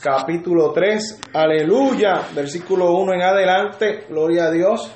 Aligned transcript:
Capítulo 0.00 0.72
3, 0.72 1.20
aleluya, 1.34 2.22
versículo 2.34 2.92
1 2.92 3.14
en 3.14 3.22
adelante, 3.22 4.04
gloria 4.08 4.44
a 4.44 4.50
Dios, 4.50 4.90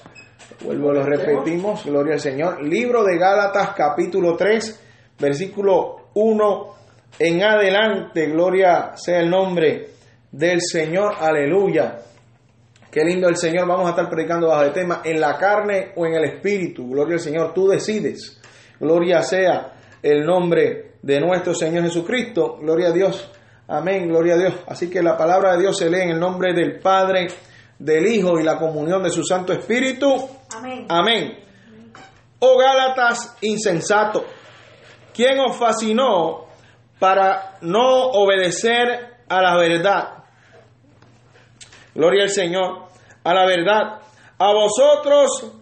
vuelvo, 0.65 0.93
lo 0.93 1.05
repetimos, 1.05 1.85
gloria 1.85 2.15
al 2.15 2.21
Señor, 2.21 2.63
libro 2.63 3.05
de 3.05 3.19
Gálatas, 3.19 3.71
capítulo 3.77 4.35
3, 4.35 4.81
versículo 5.19 6.09
1 6.15 6.75
en 7.19 7.43
adelante, 7.43 8.27
gloria 8.29 8.93
sea 8.95 9.21
el 9.21 9.29
nombre 9.29 9.91
del 10.33 10.61
Señor, 10.61 11.15
aleluya. 11.21 11.99
Qué 12.91 13.05
lindo 13.05 13.29
el 13.29 13.37
Señor, 13.37 13.67
vamos 13.69 13.87
a 13.87 13.91
estar 13.91 14.09
predicando 14.09 14.49
bajo 14.49 14.63
el 14.63 14.73
tema, 14.73 15.03
en 15.05 15.21
la 15.21 15.37
carne 15.37 15.93
o 15.97 16.07
en 16.07 16.15
el 16.15 16.25
espíritu, 16.25 16.89
gloria 16.89 17.15
al 17.15 17.21
Señor, 17.21 17.53
tú 17.53 17.69
decides, 17.69 18.41
gloria 18.81 19.21
sea 19.23 19.75
el 20.03 20.25
nombre 20.25 20.93
de 21.03 21.21
nuestro 21.21 21.55
Señor 21.55 21.85
Jesucristo, 21.85 22.57
gloria 22.59 22.89
a 22.89 22.93
Dios. 22.93 23.31
Amén, 23.67 24.09
gloria 24.09 24.35
a 24.35 24.39
Dios. 24.39 24.55
Así 24.67 24.91
que 24.91 25.03
la 25.03 25.17
palabra 25.17 25.53
de 25.53 25.63
Dios 25.63 25.79
se 25.79 25.89
lee 25.89 26.03
en 26.03 26.11
el 26.11 26.21
nombre 26.21 26.53
del 26.53 26.81
Padre, 26.81 27.29
del 27.79 28.07
Hijo 28.07 28.39
y 28.39 28.43
la 28.43 28.59
comunión 28.59 29.03
de 29.03 29.11
su 29.11 29.25
Santo 29.25 29.53
Espíritu. 29.53 30.29
Amén. 30.55 30.87
Amén. 30.89 31.39
Oh 32.41 32.59
Gálatas 32.59 33.37
insensato, 33.41 34.25
¿quién 35.15 35.39
os 35.41 35.57
fascinó 35.57 36.47
para 36.99 37.57
no 37.63 38.11
obedecer 38.11 39.23
a 39.29 39.41
la 39.41 39.57
verdad? 39.57 40.25
Gloria 41.95 42.25
al 42.25 42.31
Señor, 42.31 42.89
a 43.23 43.33
la 43.35 43.47
verdad. 43.47 44.01
A 44.37 44.53
vosotros, 44.53 45.53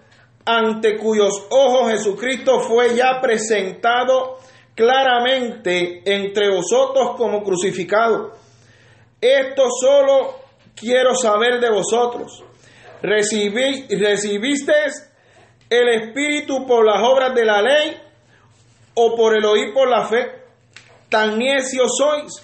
ante 0.44 0.96
cuyos 0.98 1.46
ojos 1.50 1.92
Jesucristo 1.92 2.60
fue 2.60 2.96
ya 2.96 3.20
presentado 3.20 4.38
claramente 4.74 6.02
entre 6.04 6.50
vosotros 6.50 7.16
como 7.16 7.42
crucificado. 7.42 8.32
Esto 9.20 9.64
solo 9.80 10.40
quiero 10.74 11.14
saber 11.14 11.60
de 11.60 11.70
vosotros. 11.70 12.42
¿Recibí, 13.02 13.86
¿Recibisteis 13.88 15.08
el 15.68 15.88
Espíritu 15.88 16.66
por 16.66 16.84
las 16.84 17.02
obras 17.02 17.34
de 17.34 17.44
la 17.44 17.62
ley 17.62 18.00
o 18.94 19.16
por 19.16 19.36
el 19.36 19.44
oír 19.44 19.72
por 19.72 19.88
la 19.88 20.06
fe? 20.06 20.42
Tan 21.08 21.38
necios 21.38 21.92
sois. 21.96 22.42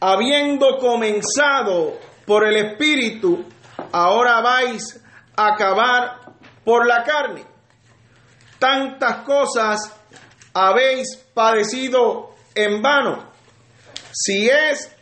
Habiendo 0.00 0.78
comenzado 0.78 1.98
por 2.26 2.46
el 2.46 2.56
Espíritu, 2.56 3.44
ahora 3.90 4.40
vais 4.40 5.02
a 5.36 5.54
acabar 5.54 6.20
por 6.64 6.86
la 6.86 7.02
carne. 7.02 7.44
Tantas 8.58 9.24
cosas 9.24 9.97
habéis 10.58 11.16
padecido 11.32 12.34
en 12.54 12.82
vano. 12.82 13.30
Si 14.12 14.48
es 14.48 14.94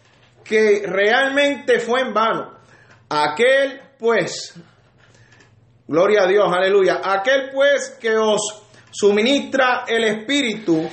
que 0.45 0.83
realmente 0.85 1.81
fue 1.81 2.03
en 2.03 2.13
vano, 2.13 2.59
aquel 3.09 3.81
pues, 3.99 4.55
gloria 5.89 6.25
a 6.25 6.27
Dios, 6.27 6.47
aleluya, 6.53 7.01
aquel 7.03 7.51
pues 7.53 7.97
que 8.01 8.17
os 8.17 8.41
suministra 8.91 9.85
el 9.87 10.05
Espíritu 10.05 10.89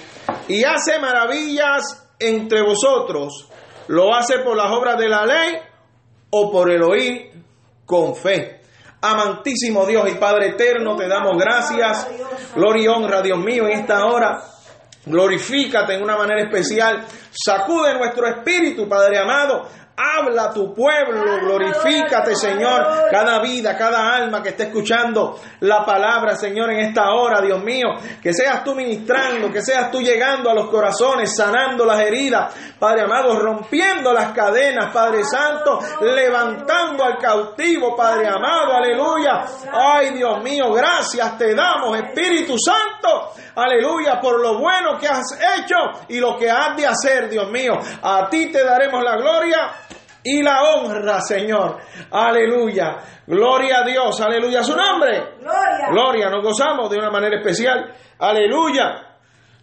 y 0.47 0.63
hace 0.63 0.99
maravillas 0.99 2.07
entre 2.19 2.61
vosotros, 2.61 3.49
lo 3.87 4.15
hace 4.15 4.39
por 4.39 4.55
las 4.55 4.71
obras 4.71 4.97
de 4.97 5.09
la 5.09 5.25
ley 5.25 5.57
o 6.29 6.49
por 6.51 6.71
el 6.71 6.81
oír 6.83 7.31
con 7.85 8.15
fe. 8.15 8.61
Amantísimo 9.01 9.85
Dios 9.85 10.09
y 10.09 10.15
Padre 10.15 10.51
eterno, 10.51 10.95
te 10.95 11.09
damos 11.09 11.37
gracias. 11.37 12.07
Gloria 12.55 12.83
y 12.83 12.87
honra, 12.87 13.21
Dios 13.21 13.37
mío, 13.37 13.67
en 13.67 13.79
esta 13.79 14.05
hora. 14.05 14.52
Glorifícate 15.05 15.95
en 15.95 16.03
una 16.03 16.15
manera 16.15 16.41
especial. 16.41 17.05
Sacude 17.31 17.93
nuestro 17.97 18.27
espíritu, 18.27 18.87
Padre 18.87 19.19
amado. 19.19 19.67
Habla 19.95 20.45
a 20.45 20.53
tu 20.53 20.73
pueblo, 20.73 21.21
glorifícate, 21.41 22.35
Señor, 22.35 23.11
cada 23.11 23.39
vida, 23.43 23.77
cada 23.77 24.15
alma 24.15 24.41
que 24.41 24.49
esté 24.49 24.63
escuchando 24.63 25.39
la 25.59 25.85
palabra, 25.85 26.35
Señor, 26.35 26.71
en 26.71 26.79
esta 26.79 27.11
hora, 27.11 27.39
Dios 27.41 27.63
mío, 27.63 27.89
que 28.19 28.33
seas 28.33 28.63
tú 28.63 28.73
ministrando, 28.73 29.51
que 29.51 29.61
seas 29.61 29.91
tú 29.91 30.01
llegando 30.01 30.49
a 30.49 30.55
los 30.55 30.67
corazones, 30.71 31.35
sanando 31.35 31.85
las 31.85 31.99
heridas, 31.99 32.55
Padre 32.79 33.03
amado, 33.03 33.37
rompiendo 33.37 34.11
las 34.13 34.31
cadenas, 34.31 34.91
Padre 34.91 35.23
Santo, 35.25 35.79
levantando 36.01 37.03
al 37.03 37.19
cautivo, 37.19 37.95
Padre 37.95 38.27
amado, 38.29 38.73
aleluya. 38.73 39.45
Ay, 39.71 40.09
Dios 40.09 40.41
mío, 40.41 40.73
gracias 40.73 41.37
te 41.37 41.53
damos, 41.53 41.95
Espíritu 41.99 42.55
Santo, 42.57 43.33
aleluya, 43.55 44.19
por 44.19 44.41
lo 44.41 44.57
bueno 44.57 44.97
que 44.97 45.07
has 45.07 45.37
hecho 45.59 45.75
y 46.07 46.19
lo 46.19 46.35
que 46.35 46.49
has 46.49 46.75
de 46.75 46.87
hacer, 46.87 47.29
Dios 47.29 47.51
mío. 47.51 47.73
A 48.01 48.27
ti 48.27 48.51
te 48.51 48.63
daremos 48.63 49.03
la 49.03 49.17
gloria 49.17 49.71
y 50.23 50.41
la 50.41 50.63
honra, 50.63 51.21
Señor. 51.21 51.79
Aleluya. 52.11 52.97
Gloria 53.27 53.79
a 53.79 53.85
Dios. 53.85 54.19
Aleluya 54.21 54.61
a 54.61 54.63
su 54.63 54.75
nombre. 54.75 55.35
Gloria. 55.39 55.87
Gloria. 55.91 56.29
Nos 56.29 56.43
gozamos 56.43 56.89
de 56.89 56.97
una 56.97 57.11
manera 57.11 57.37
especial. 57.37 57.93
Aleluya. 58.19 59.17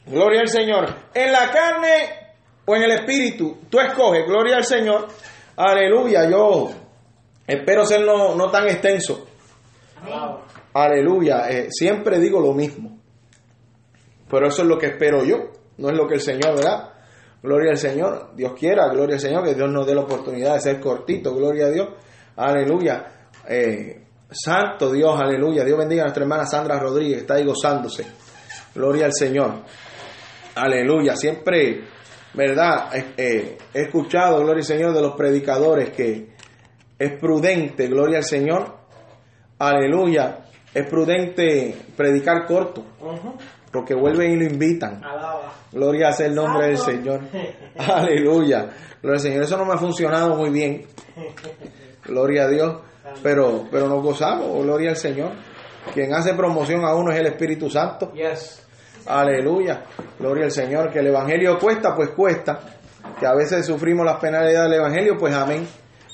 Gloria 0.07 0.41
al 0.41 0.49
Señor. 0.49 0.87
En 1.15 1.33
la 1.33 1.51
carne 1.51 2.35
o 2.67 2.77
en 2.77 2.83
el 2.83 2.91
espíritu, 2.93 3.61
tú 3.71 3.81
escoges. 3.81 4.27
Gloria 4.27 4.57
al 4.57 4.65
Señor. 4.65 5.09
Aleluya. 5.57 6.29
Yo 6.29 6.71
espero 7.47 7.85
ser 7.87 8.03
no, 8.03 8.35
no 8.35 8.51
tan 8.51 8.65
extenso. 8.69 9.27
Aleluya. 10.75 11.49
Eh, 11.49 11.69
siempre 11.71 12.19
digo 12.19 12.41
lo 12.41 12.53
mismo. 12.53 12.99
Pero 14.31 14.47
eso 14.47 14.63
es 14.63 14.69
lo 14.69 14.79
que 14.79 14.87
espero 14.87 15.25
yo. 15.25 15.51
No 15.79 15.89
es 15.89 15.97
lo 15.97 16.07
que 16.07 16.15
el 16.15 16.21
Señor, 16.21 16.57
¿verdad? 16.57 16.90
Gloria 17.43 17.71
al 17.71 17.79
Señor. 17.79 18.31
Dios 18.37 18.53
quiera, 18.59 18.89
gloria 18.89 19.15
al 19.15 19.21
Señor, 19.21 19.45
que 19.45 19.55
Dios 19.55 19.71
nos 19.71 19.87
dé 19.87 19.95
la 19.95 20.03
oportunidad 20.03 20.55
de 20.55 20.61
ser 20.61 20.81
cortito. 20.81 21.35
Gloria 21.35 21.67
a 21.67 21.71
Dios. 21.71 21.89
Aleluya. 22.37 23.29
Eh, 23.49 24.05
santo 24.31 24.93
Dios, 24.93 25.19
aleluya. 25.19 25.65
Dios 25.65 25.79
bendiga 25.79 26.03
a 26.03 26.05
nuestra 26.07 26.23
hermana 26.23 26.45
Sandra 26.47 26.79
Rodríguez, 26.79 27.15
que 27.15 27.21
está 27.21 27.35
ahí 27.35 27.45
gozándose. 27.45 28.07
Gloria 28.75 29.07
al 29.07 29.15
Señor. 29.15 29.63
Aleluya. 30.55 31.17
Siempre, 31.17 31.85
¿verdad? 32.35 32.91
Eh, 33.17 33.57
he 33.73 33.81
escuchado, 33.81 34.39
gloria 34.39 34.61
al 34.61 34.65
Señor, 34.65 34.95
de 34.95 35.01
los 35.01 35.17
predicadores 35.17 35.91
que 35.91 36.29
es 36.99 37.19
prudente, 37.19 37.89
gloria 37.89 38.19
al 38.19 38.25
Señor. 38.25 38.77
Aleluya. 39.59 40.41
Es 40.73 40.89
prudente 40.89 41.75
predicar 41.97 42.47
corto. 42.47 42.85
Porque 43.73 43.95
vuelven 43.95 44.33
y 44.33 44.37
lo 44.37 44.45
invitan. 44.45 45.01
Gloria 45.73 46.13
sea 46.13 46.27
el 46.27 46.35
nombre 46.35 46.67
del 46.67 46.79
Señor. 46.79 47.21
Aleluya. 47.79 48.69
Gloria 49.01 49.17
al 49.17 49.21
Señor. 49.21 49.43
Eso 49.45 49.57
no 49.57 49.65
me 49.65 49.75
ha 49.75 49.79
funcionado 49.79 50.37
muy 50.37 50.51
bien. 50.51 50.87
Gloria 52.05 52.45
a 52.45 52.49
Dios. 52.49 52.81
Pero, 53.23 53.67
pero 53.71 53.89
nos 53.89 54.03
gozamos. 54.03 54.63
Gloria 54.65 54.91
al 54.91 54.97
Señor. 54.97 55.33
Quien 55.95 56.13
hace 56.15 56.35
promoción 56.35 56.85
a 56.85 56.95
uno 56.95 57.13
es 57.13 57.19
el 57.21 57.27
Espíritu 57.27 57.71
Santo. 57.71 58.13
Aleluya. 59.07 59.85
Gloria 60.19 60.45
al 60.47 60.53
Señor. 60.53 60.91
Que 60.91 60.99
el 60.99 61.07
Evangelio 61.07 61.59
cuesta, 61.59 61.95
pues 61.95 62.11
cuesta. 62.11 62.61
Que 63.19 63.27
a 63.27 63.35
veces 63.35 63.67
sufrimos 63.67 64.05
las 64.05 64.17
penalidades 64.17 64.71
del 64.71 64.81
Evangelio, 64.81 65.17
pues 65.17 65.35
amén. 65.35 65.67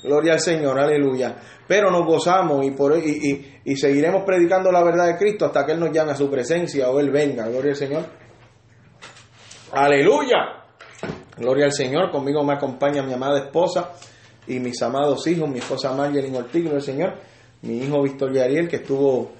Gloria 0.02 0.34
al 0.34 0.40
Señor, 0.40 0.78
aleluya. 0.78 1.34
Pero 1.66 1.90
nos 1.90 2.06
gozamos 2.06 2.64
y, 2.64 2.70
por, 2.70 2.96
y, 2.96 3.60
y, 3.64 3.76
seguiremos 3.76 4.22
predicando 4.24 4.70
la 4.70 4.84
verdad 4.84 5.06
de 5.06 5.16
Cristo 5.16 5.46
hasta 5.46 5.66
que 5.66 5.72
Él 5.72 5.80
nos 5.80 5.90
llame 5.90 6.12
a 6.12 6.16
su 6.16 6.30
presencia 6.30 6.88
o 6.90 7.00
Él 7.00 7.10
venga. 7.10 7.48
Gloria 7.48 7.70
al 7.70 7.76
Señor. 7.76 8.04
Aleluya. 9.72 10.64
Gloria 11.36 11.64
al 11.64 11.72
Señor. 11.72 12.10
Conmigo 12.12 12.44
me 12.44 12.54
acompaña 12.54 13.02
mi 13.02 13.12
amada 13.12 13.38
esposa 13.40 13.92
y 14.46 14.60
mis 14.60 14.80
amados 14.82 15.26
hijos, 15.26 15.48
mi 15.48 15.58
esposa 15.58 15.92
Marjorie 15.92 16.34
Ortiz, 16.36 16.62
gloria 16.62 16.78
al 16.78 16.82
Señor. 16.82 17.14
Mi 17.62 17.78
hijo 17.78 18.02
Victoria 18.02 18.44
Ariel, 18.44 18.68
que 18.68 18.76
estuvo 18.76 19.32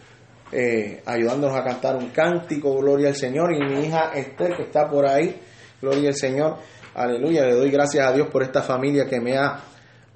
eh, 0.50 1.02
ayudándonos 1.06 1.56
a 1.56 1.62
cantar 1.62 1.96
un 1.96 2.08
cántico, 2.08 2.76
gloria 2.76 3.08
al 3.08 3.14
Señor. 3.14 3.52
Y 3.54 3.60
mi 3.60 3.86
hija 3.86 4.12
Esther, 4.14 4.56
que 4.56 4.64
está 4.64 4.88
por 4.88 5.08
ahí, 5.08 5.40
gloria 5.80 6.08
al 6.08 6.16
Señor. 6.16 6.56
Aleluya. 6.94 7.44
Le 7.46 7.54
doy 7.54 7.70
gracias 7.70 8.04
a 8.04 8.12
Dios 8.12 8.28
por 8.28 8.42
esta 8.42 8.62
familia 8.62 9.06
que 9.06 9.20
me 9.20 9.36
ha 9.36 9.60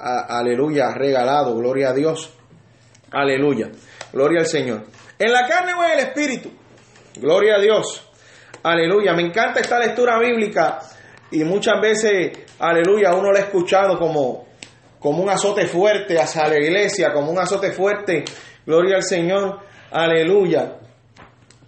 aleluya, 0.00 0.92
regalado, 0.94 1.54
gloria 1.56 1.90
a 1.90 1.92
Dios, 1.92 2.32
aleluya, 3.10 3.70
gloria 4.12 4.40
al 4.40 4.46
Señor. 4.46 4.84
En 5.18 5.32
la 5.32 5.46
carne 5.46 5.72
o 5.74 5.84
en 5.84 5.92
el 5.92 5.98
espíritu, 6.00 6.50
gloria 7.16 7.56
a 7.56 7.60
Dios, 7.60 8.08
aleluya. 8.62 9.12
Me 9.12 9.22
encanta 9.22 9.60
esta 9.60 9.78
lectura 9.78 10.18
bíblica 10.18 10.78
y 11.30 11.44
muchas 11.44 11.80
veces, 11.80 12.32
aleluya, 12.58 13.14
uno 13.14 13.30
la 13.30 13.40
ha 13.40 13.42
escuchado 13.42 13.98
como 13.98 14.50
como 15.00 15.22
un 15.22 15.30
azote 15.30 15.66
fuerte 15.66 16.20
hacia 16.20 16.46
la 16.46 16.56
iglesia, 16.56 17.12
como 17.12 17.32
un 17.32 17.38
azote 17.38 17.72
fuerte, 17.72 18.22
gloria 18.66 18.96
al 18.96 19.02
Señor, 19.02 19.60
aleluya, 19.90 20.76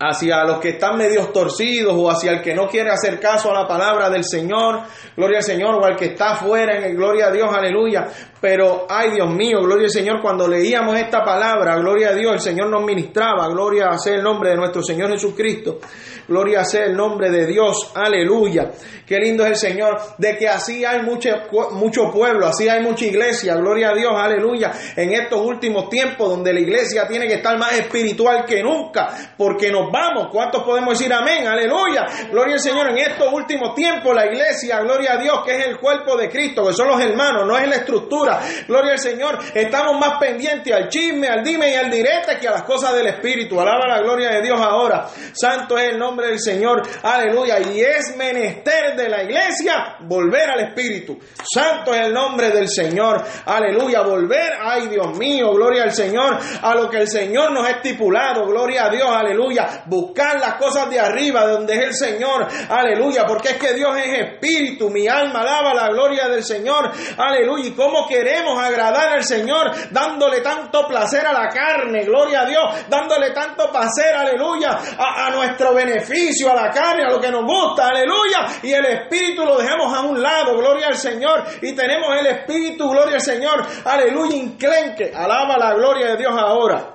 hacia 0.05 0.45
los 0.45 0.59
que 0.59 0.71
están 0.71 0.97
medios 0.97 1.33
torcidos 1.33 1.95
o 1.97 2.11
hacia 2.11 2.33
el 2.33 2.43
que 2.43 2.55
no 2.55 2.67
quiere 2.67 2.91
hacer 2.91 3.21
caso 3.21 3.51
a 3.51 3.63
la 3.63 3.69
palabra 3.69 4.11
del 4.11 4.25
Señor, 4.25 4.81
gloria 5.17 5.39
al 5.39 5.45
Señor, 5.45 5.77
o 5.77 5.85
al 5.85 5.97
que 5.97 6.07
está 6.07 6.33
afuera 6.33 6.77
en 6.77 6.85
el 6.85 6.97
gloria 6.97 7.29
a 7.29 7.31
Dios, 7.31 7.49
aleluya. 7.55 8.09
Pero, 8.43 8.87
ay 8.91 9.13
Dios 9.13 9.31
mío, 9.31 9.61
gloria 9.63 9.85
al 9.85 9.93
Señor, 9.93 10.21
cuando 10.21 10.49
leíamos 10.49 10.99
esta 10.99 11.23
palabra, 11.23 11.77
gloria 11.77 12.09
a 12.09 12.13
Dios, 12.13 12.33
el 12.33 12.41
Señor 12.41 12.69
nos 12.69 12.85
ministraba, 12.85 13.47
gloria 13.47 13.91
a 13.91 13.99
sea 13.99 14.17
el 14.17 14.23
nombre 14.25 14.51
de 14.51 14.57
nuestro 14.57 14.83
Señor 14.83 15.13
Jesucristo, 15.13 15.79
gloria 16.27 16.63
a 16.63 16.65
sea 16.65 16.87
el 16.87 16.97
nombre 16.97 17.31
de 17.31 17.47
Dios, 17.47 17.93
aleluya. 17.95 18.73
Qué 19.07 19.19
lindo 19.19 19.45
es 19.45 19.51
el 19.51 19.57
Señor, 19.57 19.97
de 20.19 20.37
que 20.37 20.49
así 20.49 20.85
hay 20.85 21.03
mucho, 21.03 21.31
mucho 21.73 22.11
pueblo, 22.11 22.47
así 22.49 22.69
hay 22.69 22.83
mucha 22.83 23.05
iglesia, 23.05 23.55
gloria 23.55 23.91
a 23.91 23.95
Dios, 23.95 24.13
aleluya, 24.13 24.73
en 24.97 25.13
estos 25.13 25.41
últimos 25.41 25.89
tiempos 25.89 26.29
donde 26.29 26.53
la 26.53 26.61
iglesia 26.61 27.07
tiene 27.07 27.29
que 27.29 27.35
estar 27.35 27.57
más 27.59 27.75
espiritual 27.75 28.45
que 28.45 28.61
nunca, 28.61 29.35
porque 29.37 29.71
nos 29.71 29.93
vamos. 29.93 30.29
¿Cuántos 30.33 30.65
podemos 30.65 30.99
decir 30.99 31.13
amén? 31.13 31.47
Aleluya. 31.47 32.07
Gloria 32.31 32.55
al 32.55 32.61
Señor. 32.61 32.91
En 32.91 32.99
estos 32.99 33.33
últimos 33.33 33.75
tiempos, 33.75 34.15
la 34.15 34.27
iglesia, 34.27 34.81
gloria 34.81 35.13
a 35.13 35.17
Dios, 35.19 35.43
que 35.45 35.57
es 35.57 35.67
el 35.67 35.79
cuerpo 35.79 36.17
de 36.17 36.29
Cristo, 36.29 36.67
que 36.67 36.73
son 36.73 36.89
los 36.89 37.01
hermanos, 37.01 37.47
no 37.47 37.57
es 37.57 37.69
la 37.69 37.77
estructura. 37.77 38.32
Gloria 38.67 38.93
al 38.93 38.99
Señor. 38.99 39.39
Estamos 39.55 39.99
más 39.99 40.19
pendientes 40.19 40.73
al 40.73 40.89
chisme, 40.89 41.29
al 41.29 41.43
dime 41.43 41.71
y 41.71 41.75
al 41.75 41.91
direte 41.91 42.39
que 42.41 42.49
a 42.49 42.53
las 42.53 42.63
cosas 42.63 42.95
del 42.95 43.07
Espíritu. 43.07 43.61
Alaba 43.61 43.87
la 43.87 44.01
gloria 44.01 44.31
de 44.31 44.43
Dios 44.43 44.61
ahora. 44.61 45.07
Santo 45.33 45.79
es 45.79 45.91
el 45.91 45.99
nombre 45.99 46.29
del 46.29 46.41
Señor. 46.41 46.83
Aleluya. 47.03 47.61
Y 47.61 47.81
es 47.81 48.17
menester 48.17 48.97
de 48.97 49.09
la 49.09 49.23
iglesia 49.23 49.97
volver 50.01 50.51
al 50.51 50.61
Espíritu. 50.61 51.19
Santo 51.43 51.95
es 51.95 52.07
el 52.07 52.13
nombre 52.13 52.51
del 52.51 52.69
Señor. 52.69 53.23
Aleluya. 53.47 54.03
Volver, 54.03 54.55
ay 54.61 54.89
Dios 54.89 55.17
mío, 55.17 55.53
gloria 55.53 55.85
al 55.85 55.93
Señor, 55.93 56.39
a 56.63 56.75
lo 56.75 56.89
que 56.89 56.99
el 56.99 57.09
Señor 57.09 57.53
nos 57.53 57.67
ha 57.67 57.71
estipulado. 57.73 58.47
Gloria 58.47 58.87
a 58.87 58.91
Dios. 58.91 59.09
Aleluya 59.09 59.83
buscar 59.87 60.39
las 60.41 60.55
cosas 60.55 60.89
de 60.91 60.99
arriba, 60.99 61.47
de 61.47 61.53
donde 61.53 61.75
es 61.75 61.81
el 61.81 61.95
Señor, 61.95 62.47
aleluya, 62.69 63.25
porque 63.27 63.51
es 63.51 63.57
que 63.57 63.75
Dios 63.75 63.97
es 63.97 64.19
espíritu, 64.21 64.91
mi 64.91 65.09
alma 65.09 65.41
alaba 65.41 65.75
la 65.75 65.89
gloria 65.89 66.29
del 66.29 66.45
Señor, 66.45 66.91
aleluya, 67.17 67.69
y 67.69 67.73
cómo 67.73 68.07
queremos 68.23 68.57
agradar 68.63 69.15
al 69.15 69.25
Señor, 69.25 69.73
dándole 69.91 70.41
tanto 70.41 70.87
placer 70.87 71.27
a 71.27 71.33
la 71.33 71.49
carne, 71.49 72.05
gloria 72.05 72.43
a 72.43 72.47
Dios, 72.47 72.89
dándole 72.89 73.33
tanto 73.33 73.71
placer, 73.71 74.15
aleluya, 74.15 74.79
a, 74.97 75.27
a 75.27 75.31
nuestro 75.31 75.75
beneficio, 75.75 76.53
a 76.53 76.55
la 76.55 76.71
carne, 76.71 77.05
a 77.05 77.11
lo 77.11 77.21
que 77.21 77.31
nos 77.31 77.45
gusta, 77.45 77.89
aleluya, 77.89 78.61
y 78.63 78.73
el 78.73 78.85
espíritu 78.87 79.45
lo 79.45 79.59
dejamos 79.59 79.93
a 79.93 80.03
un 80.03 80.23
lado, 80.23 80.57
gloria 80.57 80.87
al 80.87 80.97
Señor, 80.97 81.43
y 81.61 81.75
tenemos 81.75 82.17
el 82.19 82.27
espíritu, 82.27 82.89
gloria 82.89 83.17
al 83.17 83.21
Señor, 83.21 83.67
aleluya, 83.85 84.37
inclenque, 84.37 85.13
alaba 85.15 85.57
la 85.59 85.75
gloria 85.75 86.13
de 86.13 86.17
Dios 86.19 86.33
ahora. 86.37 86.95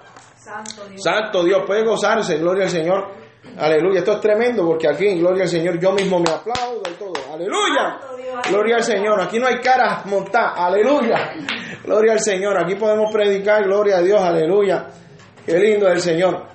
Santo 0.97 1.43
Dios. 1.43 1.63
puede 1.67 1.83
gozarse, 1.83 2.37
gloria 2.37 2.65
al 2.65 2.69
Señor. 2.69 3.26
Aleluya, 3.57 3.99
esto 3.99 4.13
es 4.13 4.21
tremendo 4.21 4.63
porque 4.65 4.87
aquí, 4.87 5.15
gloria 5.15 5.43
al 5.43 5.49
Señor, 5.49 5.79
yo 5.79 5.91
mismo 5.91 6.19
me 6.19 6.29
aplaudo 6.29 6.81
y 6.89 6.93
todo. 6.93 7.13
Aleluya. 7.33 7.99
Gloria 8.49 8.75
al 8.75 8.83
Señor. 8.83 9.21
Aquí 9.21 9.39
no 9.39 9.47
hay 9.47 9.59
caras 9.59 10.05
montadas. 10.05 10.53
Aleluya. 10.57 11.33
Gloria 11.83 12.13
al 12.13 12.19
Señor. 12.19 12.57
Aquí 12.63 12.75
podemos 12.75 13.11
predicar, 13.11 13.63
gloria 13.63 13.97
a 13.97 14.01
Dios. 14.01 14.21
Aleluya. 14.21 14.87
Qué 15.45 15.57
lindo 15.57 15.87
es 15.87 15.93
el 15.93 16.01
Señor. 16.01 16.45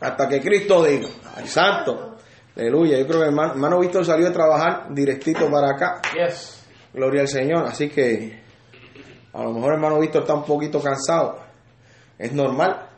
Hasta 0.00 0.28
que 0.28 0.40
Cristo 0.40 0.82
diga. 0.82 1.08
Ay, 1.36 1.46
santo. 1.46 2.16
Aleluya. 2.56 2.98
Yo 2.98 3.06
creo 3.06 3.20
que 3.20 3.26
hermano, 3.26 3.52
hermano 3.52 3.80
Víctor 3.80 4.04
salió 4.06 4.26
de 4.26 4.32
trabajar 4.32 4.86
directito 4.94 5.50
para 5.50 5.72
acá. 5.72 6.00
Gloria 6.94 7.20
al 7.22 7.28
Señor. 7.28 7.66
Así 7.66 7.88
que 7.90 8.40
a 9.32 9.42
lo 9.42 9.52
mejor 9.52 9.74
hermano 9.74 9.98
Víctor 9.98 10.22
está 10.22 10.34
un 10.34 10.44
poquito 10.44 10.80
cansado. 10.80 11.38
Es 12.18 12.32
normal. 12.32 12.88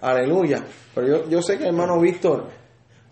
Aleluya. 0.00 0.64
Pero 0.94 1.06
yo, 1.06 1.28
yo 1.28 1.42
sé 1.42 1.58
que 1.58 1.66
hermano 1.66 1.98
Víctor 2.00 2.57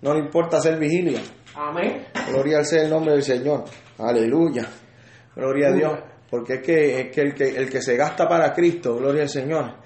no 0.02 0.14
le 0.14 0.20
importa 0.20 0.58
hacer 0.58 0.78
vigilia. 0.78 1.20
Amén. 1.54 2.06
Gloria 2.28 2.58
al 2.58 2.66
sea 2.66 2.82
el 2.82 2.90
nombre 2.90 3.12
del 3.12 3.22
Señor. 3.22 3.64
Aleluya. 3.98 4.68
Gloria 5.34 5.68
a 5.68 5.72
Dios. 5.72 5.98
Porque 6.30 6.54
es 6.54 6.62
que, 6.62 7.00
es 7.00 7.12
que, 7.12 7.20
el, 7.20 7.34
que 7.34 7.48
el 7.48 7.70
que 7.70 7.80
se 7.80 7.96
gasta 7.96 8.28
para 8.28 8.52
Cristo, 8.52 8.96
gloria 8.96 9.22
al 9.22 9.28
Señor, 9.28 9.76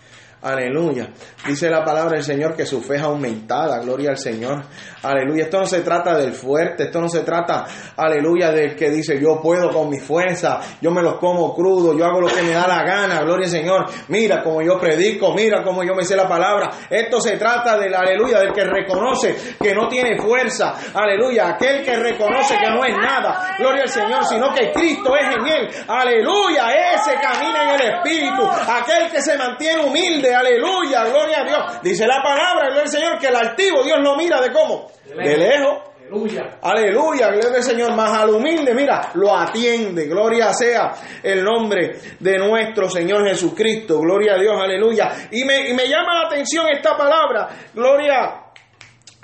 Aleluya. 0.42 1.10
Dice 1.46 1.68
la 1.68 1.84
palabra 1.84 2.12
del 2.14 2.24
Señor 2.24 2.56
que 2.56 2.64
su 2.64 2.80
fe 2.80 2.96
es 2.96 3.02
aumentada. 3.02 3.78
Gloria 3.80 4.10
al 4.10 4.16
Señor. 4.16 4.64
Aleluya. 5.02 5.44
Esto 5.44 5.60
no 5.60 5.66
se 5.66 5.80
trata 5.80 6.16
del 6.16 6.32
fuerte. 6.32 6.84
Esto 6.84 6.98
no 6.98 7.10
se 7.10 7.20
trata, 7.20 7.66
aleluya, 7.96 8.50
del 8.50 8.74
que 8.74 8.90
dice 8.90 9.20
yo 9.20 9.40
puedo 9.42 9.70
con 9.70 9.90
mi 9.90 9.98
fuerza. 9.98 10.60
Yo 10.80 10.90
me 10.92 11.02
los 11.02 11.18
como 11.18 11.54
crudo. 11.54 11.96
Yo 11.96 12.06
hago 12.06 12.22
lo 12.22 12.28
que 12.28 12.40
me 12.42 12.52
da 12.52 12.66
la 12.66 12.82
gana. 12.84 13.20
Gloria 13.20 13.44
al 13.44 13.50
Señor. 13.50 13.84
Mira 14.08 14.42
como 14.42 14.62
yo 14.62 14.78
predico. 14.78 15.34
Mira 15.34 15.62
como 15.62 15.84
yo 15.84 15.94
me 15.94 16.04
sé 16.04 16.16
la 16.16 16.26
palabra. 16.26 16.70
Esto 16.88 17.20
se 17.20 17.36
trata 17.36 17.76
del 17.76 17.94
aleluya, 17.94 18.38
del 18.38 18.54
que 18.54 18.64
reconoce 18.64 19.36
que 19.60 19.74
no 19.74 19.88
tiene 19.88 20.18
fuerza. 20.18 20.74
Aleluya. 20.94 21.50
Aquel 21.50 21.84
que 21.84 21.96
reconoce 21.96 22.56
que 22.56 22.70
no 22.70 22.82
es 22.82 22.96
nada. 22.96 23.56
Gloria 23.58 23.82
al 23.82 23.90
Señor. 23.90 24.24
Sino 24.24 24.54
que 24.54 24.72
Cristo 24.72 25.14
es 25.16 25.36
en 25.36 25.46
él. 25.46 25.68
Aleluya. 25.86 26.70
Ese 26.94 27.12
camina 27.20 27.74
en 27.74 27.80
el 27.80 27.94
Espíritu. 27.94 28.42
Aquel 28.46 29.10
que 29.10 29.20
se 29.20 29.36
mantiene 29.36 29.84
humilde 29.84 30.29
aleluya, 30.34 31.04
gloria 31.04 31.40
a 31.40 31.44
Dios. 31.44 31.82
Dice 31.82 32.06
la 32.06 32.22
palabra, 32.22 32.66
gloria 32.66 32.82
al 32.82 32.88
Señor, 32.88 33.18
que 33.18 33.28
el 33.28 33.36
altivo 33.36 33.82
Dios 33.82 33.98
no 34.02 34.16
mira 34.16 34.40
de 34.40 34.52
cómo, 34.52 34.90
de 35.06 35.36
lejos. 35.36 35.90
Aleluya. 36.10 36.58
Aleluya, 36.62 37.28
gloria 37.28 37.56
al 37.56 37.62
Señor. 37.62 37.94
Más 37.94 38.10
al 38.18 38.30
humilde, 38.30 38.74
mira, 38.74 39.10
lo 39.14 39.36
atiende. 39.36 40.06
Gloria 40.06 40.52
sea 40.52 40.92
el 41.22 41.44
nombre 41.44 42.00
de 42.18 42.36
nuestro 42.36 42.90
Señor 42.90 43.24
Jesucristo. 43.28 44.00
Gloria 44.00 44.34
a 44.34 44.38
Dios, 44.38 44.60
aleluya. 44.60 45.28
Y 45.30 45.44
me, 45.44 45.68
y 45.68 45.74
me 45.74 45.86
llama 45.86 46.22
la 46.22 46.26
atención 46.26 46.66
esta 46.68 46.96
palabra. 46.96 47.48
Gloria 47.72 48.42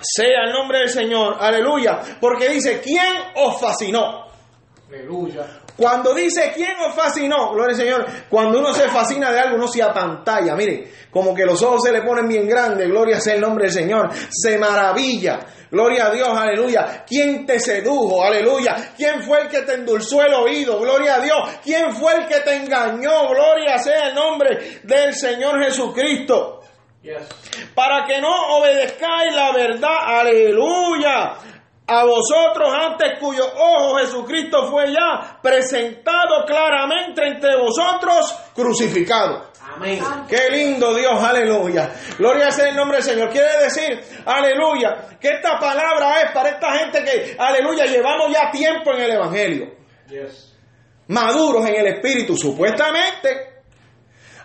sea 0.00 0.44
el 0.47 0.53
nombre 0.53 0.79
del 0.79 0.88
Señor. 0.88 1.37
Aleluya. 1.41 2.00
Porque 2.20 2.49
dice, 2.50 2.81
¿quién 2.81 3.14
os 3.35 3.61
fascinó? 3.61 4.26
Aleluya. 4.88 5.44
Cuando 5.76 6.14
dice 6.14 6.52
quién 6.55 6.75
os 6.81 6.94
fascinó, 6.94 7.52
gloria 7.52 7.75
al 7.75 7.81
Señor, 7.81 8.06
cuando 8.31 8.58
uno 8.58 8.73
se 8.73 8.88
fascina 8.88 9.31
de 9.31 9.40
algo, 9.40 9.56
uno 9.56 9.69
se 9.69 9.82
apantalla, 9.82 10.55
mire, 10.55 10.90
como 11.11 11.34
que 11.34 11.44
los 11.44 11.62
ojos 11.62 11.82
se 11.82 11.93
le 11.93 12.02
ponen 12.02 12.26
bien 12.26 12.49
grandes, 12.49 12.88
gloria 12.88 13.20
sea 13.20 13.34
el 13.34 13.43
nombre 13.43 13.64
del 13.64 13.75
Señor, 13.75 14.11
se 14.31 14.56
maravilla, 14.56 15.40
gloria 15.70 16.06
a 16.06 16.11
Dios, 16.11 16.28
aleluya. 16.28 17.05
¿Quién 17.06 17.44
te 17.44 17.61
sedujo? 17.61 18.23
Aleluya. 18.23 18.93
¿Quién 18.96 19.23
fue 19.23 19.43
el 19.43 19.49
que 19.49 19.62
te 19.62 19.74
endulzó 19.74 20.22
el 20.22 20.32
oído? 20.32 20.81
Gloria 20.81 21.17
a 21.17 21.20
Dios. 21.20 21.39
¿Quién 21.62 21.94
fue 21.94 22.15
el 22.15 22.27
que 22.27 22.41
te 22.41 22.56
engañó? 22.56 23.29
Gloria 23.29 23.79
sea 23.79 24.08
el 24.08 24.15
nombre 24.15 24.81
del 24.82 25.15
Señor 25.15 25.62
Jesucristo. 25.62 26.60
Para 27.74 28.05
que 28.05 28.20
no 28.20 28.58
obedezcáis 28.58 29.34
la 29.34 29.53
verdad, 29.53 29.96
aleluya 30.05 31.36
a 31.88 32.05
vosotros 32.05 32.69
antes 32.72 33.19
cuyo 33.20 33.44
ojo 33.44 33.98
Jesucristo 33.98 34.69
fue 34.70 34.93
ya 34.93 35.38
presentado 35.40 36.44
claramente 36.46 37.26
entre 37.26 37.56
vosotros 37.56 38.34
crucificado. 38.55 39.50
Amén. 39.74 40.00
Qué 40.28 40.48
lindo 40.50 40.94
Dios, 40.94 41.22
aleluya. 41.22 41.93
Gloria 42.19 42.50
sea 42.50 42.69
el 42.69 42.76
nombre 42.76 42.98
del 42.98 43.05
Señor. 43.05 43.31
Quiere 43.31 43.64
decir, 43.64 44.00
aleluya, 44.24 45.19
que 45.20 45.28
esta 45.28 45.58
palabra 45.58 46.22
es 46.22 46.32
para 46.32 46.50
esta 46.50 46.78
gente 46.78 47.05
que, 47.05 47.36
aleluya, 47.38 47.84
llevamos 47.86 48.32
ya 48.32 48.50
tiempo 48.50 48.93
en 48.94 49.02
el 49.02 49.10
Evangelio. 49.12 49.74
Maduros 51.08 51.69
en 51.69 51.74
el 51.74 51.86
Espíritu, 51.88 52.36
supuestamente. 52.36 53.56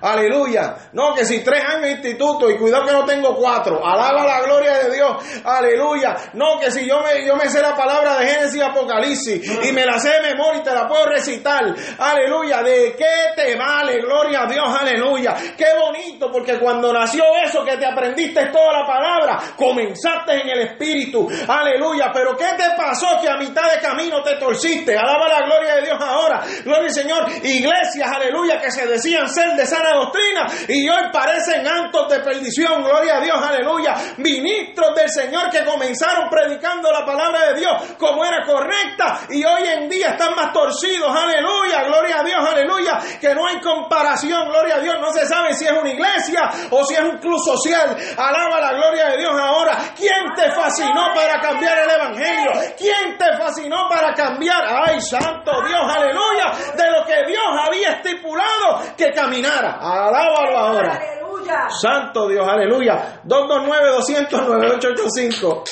Aleluya. 0.01 0.75
No, 0.93 1.13
que 1.13 1.25
si 1.25 1.43
tres 1.43 1.63
años 1.63 1.81
de 1.84 1.91
instituto 1.91 2.50
y 2.50 2.58
cuidado 2.58 2.86
que 2.86 2.91
no 2.91 3.05
tengo 3.05 3.36
cuatro. 3.36 3.86
Alaba 3.86 4.25
la 4.25 4.41
gloria 4.41 4.77
de 4.79 4.96
Dios. 4.96 5.17
Aleluya. 5.43 6.15
No, 6.34 6.60
que 6.60 6.72
si 6.72 6.88
yo 6.88 7.01
me, 7.01 7.25
yo 7.25 7.36
me 7.36 7.50
sé 7.50 7.62
la 7.62 7.75
palabra 7.75 8.17
de 8.17 8.27
Génesis 8.27 8.55
y 8.55 8.62
Apocalipsis 8.62 9.65
y 9.70 9.72
me 9.72 9.86
la 9.86 10.00
sé 10.00 10.10
de 10.10 10.22
memoria 10.22 10.62
y 10.62 10.63
te 10.63 10.74
la 10.74 10.88
puedo 10.88 11.05
recitar. 11.05 11.63
Aleluya. 12.00 12.63
¿De 12.63 12.96
qué 12.98 13.34
te 13.36 13.55
vale? 13.55 14.01
Gloria 14.01 14.43
a 14.43 14.46
Dios. 14.48 14.67
Aleluya. 14.79 15.36
Qué 15.55 15.67
bonito 15.79 16.31
porque 16.31 16.60
cuando 16.60 16.91
nació 16.91 17.24
eso 17.43 17.63
que 17.63 17.77
te 17.77 17.86
aprendiste 17.86 18.48
toda 18.48 18.79
la 18.81 18.88
palabra, 18.88 19.39
comenzaste 19.55 20.41
en 20.41 20.50
el 20.50 20.60
Espíritu. 20.62 21.29
Aleluya. 21.48 22.10
Pero 22.13 22.36
¿qué 22.36 22.48
te 22.58 22.75
pasó 22.75 23.20
que 23.22 23.29
a 23.29 23.38
mitad 23.38 23.72
de 23.72 23.79
camino 23.79 24.24
te 24.24 24.36
torciste? 24.38 24.98
Alaba 24.98 25.27
la 25.27 25.46
gloria 25.46 25.75
de 25.75 25.81
Dios 25.84 25.98
ahora. 26.01 26.41
Gloria 26.63 26.84
al 26.88 26.93
Señor. 26.93 27.29
Iglesias, 27.43 28.10
aleluya, 28.12 28.60
que 28.60 28.72
se 28.72 28.88
decían 28.88 29.29
ser 29.29 29.55
de 29.55 29.65
sana 29.65 29.90
doctrina 29.93 30.48
y 30.67 30.89
hoy 30.89 31.12
parecen 31.12 31.67
antos 31.67 32.10
de 32.10 32.19
perdición, 32.19 32.83
gloria 32.83 33.17
a 33.17 33.19
Dios, 33.21 33.38
aleluya. 33.41 33.95
Ministros 34.17 34.95
del 34.95 35.10
Señor 35.10 35.50
que 35.50 35.65
comenzaron 35.65 36.29
predicando 36.29 36.91
la 36.91 37.05
palabra 37.05 37.48
de 37.48 37.60
Dios 37.60 37.74
como 37.98 38.24
era 38.25 38.45
correcta 38.45 39.21
y 39.29 39.43
hoy 39.43 39.67
en 39.67 39.89
día 39.89 40.12
están 40.12 40.36
más 40.36 40.53
torcidos, 40.53 41.15
aleluya, 41.15 41.83
gloria 41.83 42.19
a 42.19 42.24
Dios, 42.24 42.50
aleluya, 42.50 43.00
que 43.19 43.33
no 43.33 43.48
hay 43.48 43.60
comparación, 43.60 44.50
gloria 44.50 44.75
a 44.75 44.79
Dios, 44.79 44.95
no 45.00 45.12
se 45.12 45.25
sabe 45.27 45.53
si 45.53 45.65
es 45.65 45.71
una 45.71 45.89
iglesia 45.89 46.50
o 46.69 46.83
si 46.86 46.95
es 46.95 47.01
un 47.01 47.17
club 47.17 47.39
social, 47.43 47.95
alaba 48.17 48.60
la 48.60 48.74
gloria 48.74 49.07
de 49.07 49.17
Dios 49.17 49.33
ahora. 49.39 49.77
¿Quién 49.95 50.33
te 50.36 50.51
fascinó 50.51 51.13
para 51.13 51.39
cambiar 51.39 51.77
el 51.79 51.89
Evangelio? 51.89 52.51
¿Quién 52.77 53.17
te 53.17 53.38
fascinó 53.38 53.88
para 53.89 54.13
cambiar, 54.13 54.63
ay 54.88 55.01
santo 55.01 55.51
Dios, 55.67 55.95
aleluya, 55.95 56.51
de 56.75 56.91
lo 56.91 57.05
que 57.05 57.25
Dios 57.27 57.43
había 57.65 57.91
estipulado 57.93 58.81
que 58.98 59.12
caminara? 59.12 59.79
Alábalo 59.82 60.58
ahora. 60.58 60.96
Aleluya. 60.96 61.68
Santo 61.70 62.30
Dios, 62.30 62.48
aleluya. 62.48 63.22
229-200-9885. 63.26 65.64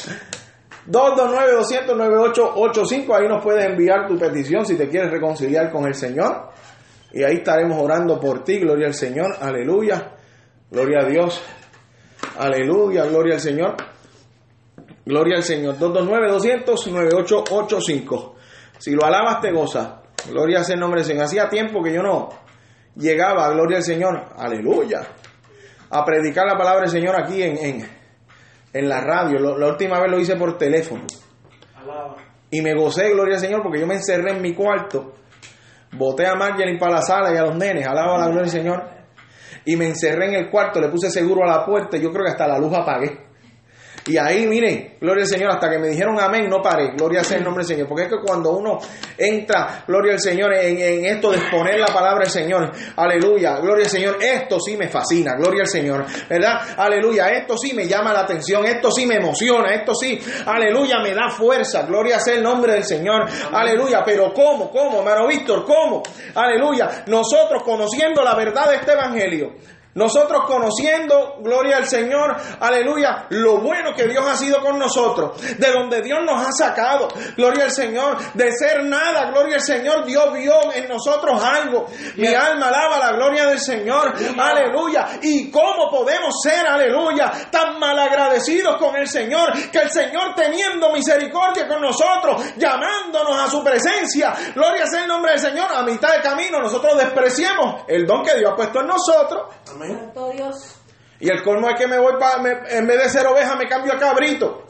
229-200-9885. 0.87 3.15
Ahí 3.15 3.27
nos 3.27 3.43
puedes 3.43 3.65
enviar 3.65 4.07
tu 4.07 4.17
petición 4.17 4.65
si 4.65 4.75
te 4.75 4.89
quieres 4.89 5.11
reconciliar 5.11 5.69
con 5.71 5.85
el 5.85 5.93
Señor. 5.93 6.49
Y 7.11 7.23
ahí 7.23 7.35
estaremos 7.35 7.79
orando 7.81 8.19
por 8.19 8.43
ti. 8.43 8.57
Gloria 8.59 8.87
al 8.87 8.95
Señor. 8.95 9.35
Aleluya. 9.39 10.15
Gloria 10.71 11.01
a 11.03 11.05
Dios. 11.05 11.39
Aleluya. 12.39 13.05
Gloria 13.05 13.35
al 13.35 13.41
Señor. 13.41 13.75
Gloria 15.05 15.37
al 15.37 15.43
Señor. 15.43 15.77
229-200-9885. 15.77 18.33
Si 18.79 18.89
lo 18.91 19.05
alabas, 19.05 19.39
te 19.41 19.51
goza. 19.51 20.01
Gloria 20.29 20.63
sea 20.63 20.73
el 20.73 20.81
nombre 20.81 21.01
del 21.01 21.07
Señor. 21.07 21.25
Hacía 21.25 21.47
tiempo 21.47 21.83
que 21.83 21.93
yo 21.93 22.01
no 22.01 22.48
llegaba, 22.99 23.49
gloria 23.51 23.77
al 23.77 23.83
Señor. 23.83 24.29
Aleluya 24.37 25.01
a 25.91 26.05
predicar 26.05 26.45
la 26.45 26.55
palabra 26.55 26.81
del 26.81 26.89
Señor 26.91 27.19
aquí 27.19 27.41
en, 27.41 27.57
en, 27.57 27.89
en 28.73 28.89
la 28.89 29.01
radio. 29.01 29.39
Lo- 29.39 29.57
la 29.57 29.67
última 29.69 29.99
vez 29.99 30.11
lo 30.11 30.19
hice 30.19 30.35
por 30.35 30.55
teléfono. 30.57 31.03
Alaba. 31.75 32.15
Y 32.51 32.61
me 32.61 32.75
gocé, 32.75 33.09
gloria 33.11 33.35
al 33.35 33.41
Señor, 33.41 33.63
porque 33.63 33.79
yo 33.79 33.87
me 33.87 33.95
encerré 33.95 34.31
en 34.33 34.41
mi 34.41 34.53
cuarto. 34.53 35.13
Boté 35.93 36.27
a 36.27 36.35
Marjorie 36.35 36.77
para 36.77 36.93
la 36.95 37.01
sala 37.01 37.33
y 37.33 37.37
a 37.37 37.41
los 37.41 37.55
nenes, 37.55 37.87
alaba 37.87 38.17
la 38.19 38.25
gloria 38.25 38.41
del 38.43 38.51
Señor. 38.51 38.83
Y 39.65 39.75
me 39.75 39.87
encerré 39.87 40.27
en 40.27 40.35
el 40.35 40.49
cuarto, 40.51 40.79
le 40.79 40.89
puse 40.89 41.09
seguro 41.09 41.43
a 41.43 41.57
la 41.57 41.65
puerta 41.65 41.97
y 41.97 42.01
yo 42.01 42.11
creo 42.11 42.25
que 42.25 42.31
hasta 42.31 42.47
la 42.47 42.59
luz 42.59 42.73
apagué. 42.75 43.28
Y 44.07 44.17
ahí, 44.17 44.47
miren, 44.47 44.97
gloria 44.99 45.23
al 45.23 45.29
Señor, 45.29 45.51
hasta 45.51 45.69
que 45.69 45.77
me 45.77 45.89
dijeron 45.89 46.19
amén, 46.19 46.47
no 46.49 46.61
paré. 46.61 46.91
Gloria 46.95 47.23
sea 47.23 47.37
el 47.37 47.43
nombre 47.43 47.63
del 47.63 47.75
Señor. 47.75 47.87
Porque 47.87 48.03
es 48.03 48.09
que 48.09 48.17
cuando 48.25 48.51
uno 48.51 48.79
entra, 49.17 49.83
gloria 49.87 50.13
al 50.13 50.19
Señor, 50.19 50.53
en, 50.53 50.79
en 50.79 51.05
esto 51.05 51.31
de 51.31 51.37
exponer 51.37 51.79
la 51.79 51.87
palabra 51.93 52.23
del 52.23 52.31
Señor, 52.31 52.71
aleluya, 52.95 53.59
gloria 53.59 53.85
al 53.85 53.91
Señor, 53.91 54.17
esto 54.21 54.59
sí 54.59 54.77
me 54.77 54.87
fascina, 54.87 55.33
gloria 55.35 55.61
al 55.61 55.69
Señor, 55.69 56.05
¿verdad? 56.29 56.61
Aleluya, 56.77 57.29
esto 57.29 57.57
sí 57.57 57.73
me 57.73 57.87
llama 57.87 58.13
la 58.13 58.21
atención, 58.21 58.65
esto 58.65 58.91
sí 58.91 59.05
me 59.05 59.15
emociona, 59.15 59.73
esto 59.73 59.93
sí, 59.93 60.19
aleluya, 60.45 60.99
me 60.99 61.13
da 61.13 61.29
fuerza, 61.29 61.83
gloria 61.83 62.19
sea 62.19 62.35
el 62.35 62.43
nombre 62.43 62.73
del 62.73 62.83
Señor, 62.83 63.25
aleluya. 63.51 64.03
Pero 64.03 64.33
¿cómo? 64.33 64.69
¿Cómo, 64.71 64.99
hermano 64.99 65.27
Víctor? 65.27 65.65
¿Cómo? 65.65 66.03
Aleluya. 66.35 67.03
Nosotros 67.07 67.63
conociendo 67.63 68.23
la 68.23 68.35
verdad 68.35 68.69
de 68.69 68.75
este 68.77 68.93
evangelio. 68.93 69.53
Nosotros 69.99 70.45
conociendo, 70.47 71.35
gloria 71.41 71.75
al 71.75 71.85
Señor, 71.85 72.33
aleluya, 72.61 73.25
lo 73.31 73.57
bueno 73.57 73.93
que 73.93 74.07
Dios 74.07 74.25
ha 74.25 74.37
sido 74.37 74.61
con 74.61 74.79
nosotros, 74.79 75.37
de 75.57 75.71
donde 75.73 76.01
Dios 76.01 76.19
nos 76.25 76.41
ha 76.41 76.51
sacado, 76.53 77.09
gloria 77.35 77.65
al 77.65 77.71
Señor, 77.71 78.17
de 78.33 78.49
ser 78.53 78.85
nada, 78.85 79.29
gloria 79.29 79.55
al 79.55 79.61
Señor, 79.61 80.05
Dios 80.05 80.33
vio 80.33 80.73
en 80.73 80.87
nosotros 80.87 81.43
algo. 81.43 81.87
Mi 82.15 82.33
alma 82.33 82.69
alaba 82.69 82.97
la 82.97 83.11
gloria 83.11 83.47
del 83.47 83.59
Señor, 83.59 84.13
aleluya. 84.39 85.19
Y 85.21 85.51
cómo 85.51 85.91
podemos 85.91 86.33
ser, 86.41 86.65
aleluya, 86.65 87.33
tan 87.51 87.77
malagradecidos 87.77 88.77
con 88.77 88.95
el 88.95 89.05
Señor, 89.05 89.51
que 89.69 89.79
el 89.79 89.91
Señor 89.91 90.33
teniendo 90.33 90.93
misericordia 90.93 91.67
con 91.67 91.81
nosotros, 91.81 92.53
llamándonos 92.55 93.37
a 93.37 93.49
su 93.49 93.61
presencia, 93.61 94.33
gloria 94.55 94.87
sea 94.87 95.01
el 95.01 95.09
nombre 95.09 95.33
del 95.33 95.41
Señor, 95.41 95.67
a 95.75 95.83
mitad 95.83 96.13
de 96.13 96.21
camino 96.21 96.61
nosotros 96.61 96.97
despreciemos 96.97 97.83
el 97.89 98.07
don 98.07 98.23
que 98.23 98.37
Dios 98.37 98.53
ha 98.53 98.55
puesto 98.55 98.79
en 98.79 98.87
nosotros. 98.87 99.43
Amén. 99.73 99.88
Santo 99.97 100.29
Dios. 100.31 100.75
Y 101.19 101.29
el 101.29 101.43
colmo 101.43 101.69
es 101.69 101.75
que 101.75 101.87
me 101.87 101.99
voy 101.99 102.13
para, 102.19 102.41
en 102.69 102.87
vez 102.87 103.03
de 103.03 103.09
ser 103.09 103.27
oveja, 103.27 103.55
me 103.55 103.67
cambio 103.67 103.93
a 103.93 103.97
cabrito. 103.97 104.65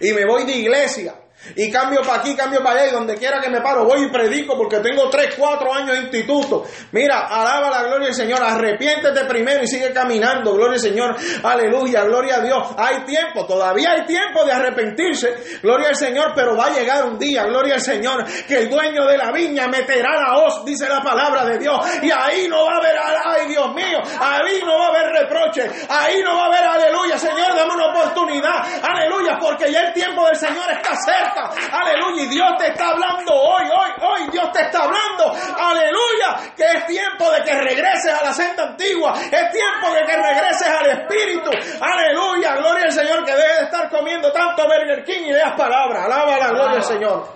Y 0.00 0.12
me 0.12 0.26
voy 0.26 0.44
de 0.44 0.52
iglesia. 0.52 1.14
Y 1.54 1.70
cambio 1.70 2.00
para 2.02 2.20
aquí, 2.20 2.34
cambio 2.34 2.62
para 2.62 2.80
allá, 2.80 2.90
y 2.90 2.92
donde 2.92 3.14
quiera 3.14 3.40
que 3.40 3.48
me 3.48 3.60
paro, 3.60 3.84
voy 3.84 4.04
y 4.04 4.08
predico 4.08 4.56
porque 4.56 4.78
tengo 4.78 5.08
3, 5.08 5.36
4 5.38 5.74
años 5.74 5.90
de 5.90 6.02
instituto. 6.02 6.64
Mira, 6.92 7.26
alaba 7.28 7.70
la 7.70 7.82
gloria 7.84 8.06
del 8.06 8.14
Señor, 8.14 8.42
arrepiéntete 8.42 9.24
primero 9.26 9.62
y 9.62 9.68
sigue 9.68 9.92
caminando, 9.92 10.54
gloria 10.54 10.74
al 10.74 10.80
Señor, 10.80 11.16
aleluya, 11.44 12.04
gloria 12.04 12.36
a 12.36 12.40
Dios. 12.40 12.68
Hay 12.76 13.04
tiempo, 13.04 13.46
todavía 13.46 13.92
hay 13.92 14.06
tiempo 14.06 14.44
de 14.44 14.52
arrepentirse, 14.52 15.60
gloria 15.62 15.90
al 15.90 15.96
Señor, 15.96 16.32
pero 16.34 16.56
va 16.56 16.66
a 16.66 16.70
llegar 16.70 17.04
un 17.04 17.18
día, 17.18 17.44
gloria 17.44 17.74
al 17.74 17.82
Señor, 17.82 18.24
que 18.48 18.58
el 18.58 18.70
dueño 18.70 19.06
de 19.06 19.16
la 19.16 19.30
viña 19.30 19.68
meterá 19.68 20.16
la 20.16 20.38
hoz, 20.38 20.64
dice 20.64 20.88
la 20.88 21.02
palabra 21.02 21.44
de 21.44 21.58
Dios, 21.58 21.78
y 22.02 22.10
ahí 22.10 22.48
no 22.48 22.64
va 22.64 22.72
a 22.72 22.78
haber, 22.78 22.96
ay 23.24 23.46
Dios 23.48 23.74
mío, 23.74 23.98
ahí 24.20 24.60
no 24.64 24.78
va 24.78 24.86
a 24.86 24.88
haber 24.88 25.12
reproche, 25.12 25.70
ahí 25.88 26.20
no 26.22 26.34
va 26.34 26.44
a 26.44 26.46
haber, 26.46 26.64
aleluya, 26.64 27.18
Señor, 27.18 27.54
dame 27.54 27.74
una 27.74 27.86
oportunidad, 27.86 28.82
aleluya, 28.82 29.38
porque 29.38 29.70
ya 29.70 29.80
el 29.82 29.92
tiempo 29.92 30.26
del 30.26 30.36
Señor 30.36 30.70
está 30.72 30.96
cerca. 30.96 31.25
Aleluya. 31.72 32.22
Y 32.22 32.26
Dios 32.28 32.48
te 32.58 32.68
está 32.68 32.90
hablando 32.90 33.32
hoy, 33.34 33.64
hoy, 33.64 33.90
hoy. 34.00 34.30
Dios 34.30 34.50
te 34.52 34.62
está 34.62 34.84
hablando. 34.84 35.32
Aleluya. 35.58 36.52
Que 36.56 36.64
es 36.64 36.86
tiempo 36.86 37.30
de 37.30 37.42
que 37.42 37.54
regreses 37.54 38.12
a 38.12 38.24
la 38.24 38.32
senda 38.32 38.64
antigua. 38.64 39.14
Es 39.14 39.50
tiempo 39.52 39.92
de 39.94 40.04
que 40.06 40.16
regreses 40.16 40.68
al 40.68 40.86
Espíritu. 40.86 41.50
Aleluya. 41.80 42.56
Gloria 42.56 42.84
al 42.84 42.92
Señor 42.92 43.24
que 43.24 43.32
deje 43.32 43.54
de 43.58 43.64
estar 43.64 43.90
comiendo 43.90 44.32
tanto 44.32 44.64
Burger 44.64 45.04
King 45.04 45.22
y 45.26 45.32
leas 45.32 45.54
palabras. 45.56 46.04
Alaba 46.04 46.38
la 46.38 46.48
gloria 46.48 46.76
al 46.76 46.84
Señor. 46.84 47.28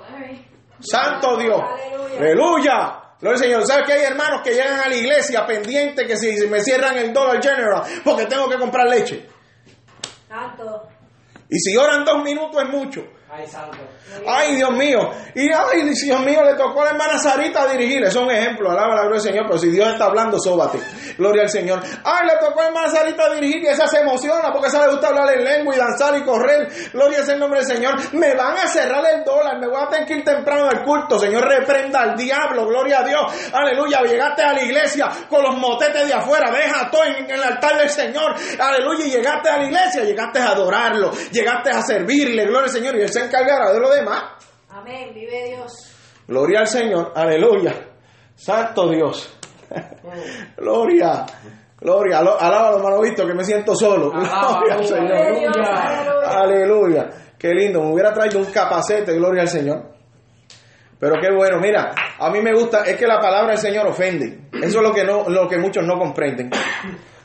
Santo 0.81 1.37
Dios. 1.37 1.61
Aleluya. 2.19 3.01
Gloria 3.21 3.37
al 3.37 3.39
Señor. 3.39 3.67
¿Sabes 3.67 3.87
que 3.87 3.93
hay 3.93 4.05
hermanos 4.05 4.41
que 4.43 4.53
llegan 4.53 4.81
a 4.81 4.89
la 4.89 4.95
iglesia 4.95 5.47
pendientes 5.47 6.07
que 6.07 6.17
si 6.17 6.47
me 6.47 6.61
cierran 6.61 6.97
el 6.97 7.13
Dollar 7.13 7.43
General 7.43 7.83
porque 8.03 8.27
tengo 8.27 8.49
que 8.49 8.59
comprar 8.59 8.89
leche? 8.89 9.29
Santo. 10.29 10.89
Y 11.49 11.59
si 11.59 11.77
oran 11.77 12.05
dos 12.05 12.23
minutos 12.23 12.63
es 12.63 12.69
mucho. 12.69 13.03
Ay, 13.33 13.47
santo. 13.47 13.79
Ay, 14.27 14.57
Dios 14.57 14.73
mío. 14.73 15.09
Y 15.37 15.53
ay, 15.53 15.89
Dios 15.89 16.21
mío, 16.21 16.43
le 16.43 16.55
tocó 16.55 16.83
a 16.83 16.87
la 16.87 16.91
hermana 16.91 17.17
Sarita 17.17 17.65
dirigir. 17.69 18.03
Es 18.03 18.17
un 18.17 18.29
ejemplo. 18.29 18.73
Alaba 18.73 18.97
la 18.97 19.03
gloria 19.03 19.23
del 19.23 19.33
Señor. 19.33 19.47
Pero 19.47 19.59
si 19.59 19.71
Dios 19.71 19.87
está 19.87 20.07
hablando, 20.07 20.37
sóbate. 20.41 20.81
Gloria 21.17 21.43
al 21.43 21.49
Señor. 21.49 21.81
Ay, 22.03 22.27
le 22.27 22.45
tocó 22.45 22.59
a 22.59 22.63
la 22.65 22.69
hermana 22.71 22.89
Sarita 22.89 23.33
dirigir 23.35 23.63
y 23.63 23.67
esa 23.69 23.87
se 23.87 24.01
emociona 24.01 24.53
porque 24.53 24.67
esa 24.67 24.85
le 24.85 24.91
gusta 24.91 25.09
hablar 25.09 25.33
en 25.33 25.45
lengua 25.45 25.77
y 25.77 25.79
danzar 25.79 26.19
y 26.19 26.23
correr. 26.23 26.73
Gloria 26.93 27.21
al 27.21 27.39
nombre 27.39 27.61
del 27.61 27.69
Señor. 27.69 28.15
Me 28.15 28.35
van 28.35 28.59
a 28.59 28.67
cerrar 28.67 29.05
el 29.15 29.23
dólar. 29.23 29.61
Me 29.61 29.69
voy 29.69 29.81
a 29.81 29.89
tener 29.89 30.09
que 30.09 30.15
ir 30.15 30.25
temprano 30.25 30.67
al 30.69 30.83
culto. 30.83 31.17
Señor, 31.21 31.47
reprenda 31.47 32.01
al 32.01 32.17
diablo. 32.17 32.67
Gloria 32.67 32.99
a 32.99 33.05
Dios. 33.05 33.33
Aleluya. 33.53 34.01
Llegaste 34.03 34.43
a 34.43 34.53
la 34.55 34.63
iglesia 34.63 35.09
con 35.29 35.45
los 35.45 35.57
motetes 35.57 36.05
de 36.09 36.15
afuera. 36.15 36.51
Deja 36.51 36.91
todo 36.91 37.05
en, 37.05 37.31
el 37.31 37.43
altar 37.45 37.79
del 37.79 37.91
Señor. 37.91 38.35
Aleluya. 38.59 39.07
Y 39.07 39.11
llegaste 39.13 39.49
a 39.51 39.59
la 39.59 39.65
iglesia. 39.67 40.03
Llegaste 40.03 40.41
a 40.41 40.49
adorarlo. 40.51 41.13
Llegaste 41.31 41.71
a 41.71 41.81
servirle. 41.81 42.47
Gloria 42.47 42.65
al 42.65 42.71
Señor. 42.71 42.97
Y 42.97 43.03
Él 43.03 43.20
se 43.21 43.27
encargará 43.27 43.73
de 43.73 43.81
lo 43.81 43.91
demás. 43.91 44.25
Amén. 44.71 45.11
Vive 45.15 45.49
Dios. 45.55 45.73
Gloria 46.27 46.61
al 46.61 46.67
Señor, 46.67 47.13
aleluya. 47.15 47.75
Santo 48.35 48.89
Dios. 48.91 49.37
Gloria, 50.57 51.27
gloria. 51.81 52.19
Alo- 52.19 52.41
Alábalo, 52.41 52.77
hermano 52.79 53.01
Víctor, 53.01 53.27
que 53.27 53.35
me 53.35 53.45
siento 53.45 53.75
solo. 53.75 54.11
Gloria 54.13 54.33
al 54.33 54.81
aleluya. 54.81 54.87
Señor. 54.87 55.13
Aleluya. 55.67 56.41
Aleluya. 56.41 57.11
Qué 57.39 57.49
lindo. 57.55 57.81
Me 57.83 57.93
hubiera 57.93 58.13
traído 58.13 58.39
un 58.39 58.47
capacete, 58.47 59.15
gloria 59.15 59.43
al 59.43 59.49
Señor. 59.49 59.91
Pero 60.99 61.15
qué 61.21 61.35
bueno, 61.35 61.59
mira, 61.61 61.95
a 62.19 62.29
mí 62.31 62.41
me 62.43 62.53
gusta, 62.53 62.83
es 62.85 62.97
que 62.97 63.07
la 63.07 63.19
palabra 63.19 63.53
del 63.53 63.59
Señor 63.59 63.87
ofende. 63.87 64.49
Eso 64.53 64.79
es 64.81 64.83
lo 64.83 64.93
que, 64.93 65.03
no, 65.05 65.27
lo 65.31 65.49
que 65.49 65.57
muchos 65.57 65.83
no 65.87 65.99
comprenden. 65.99 66.51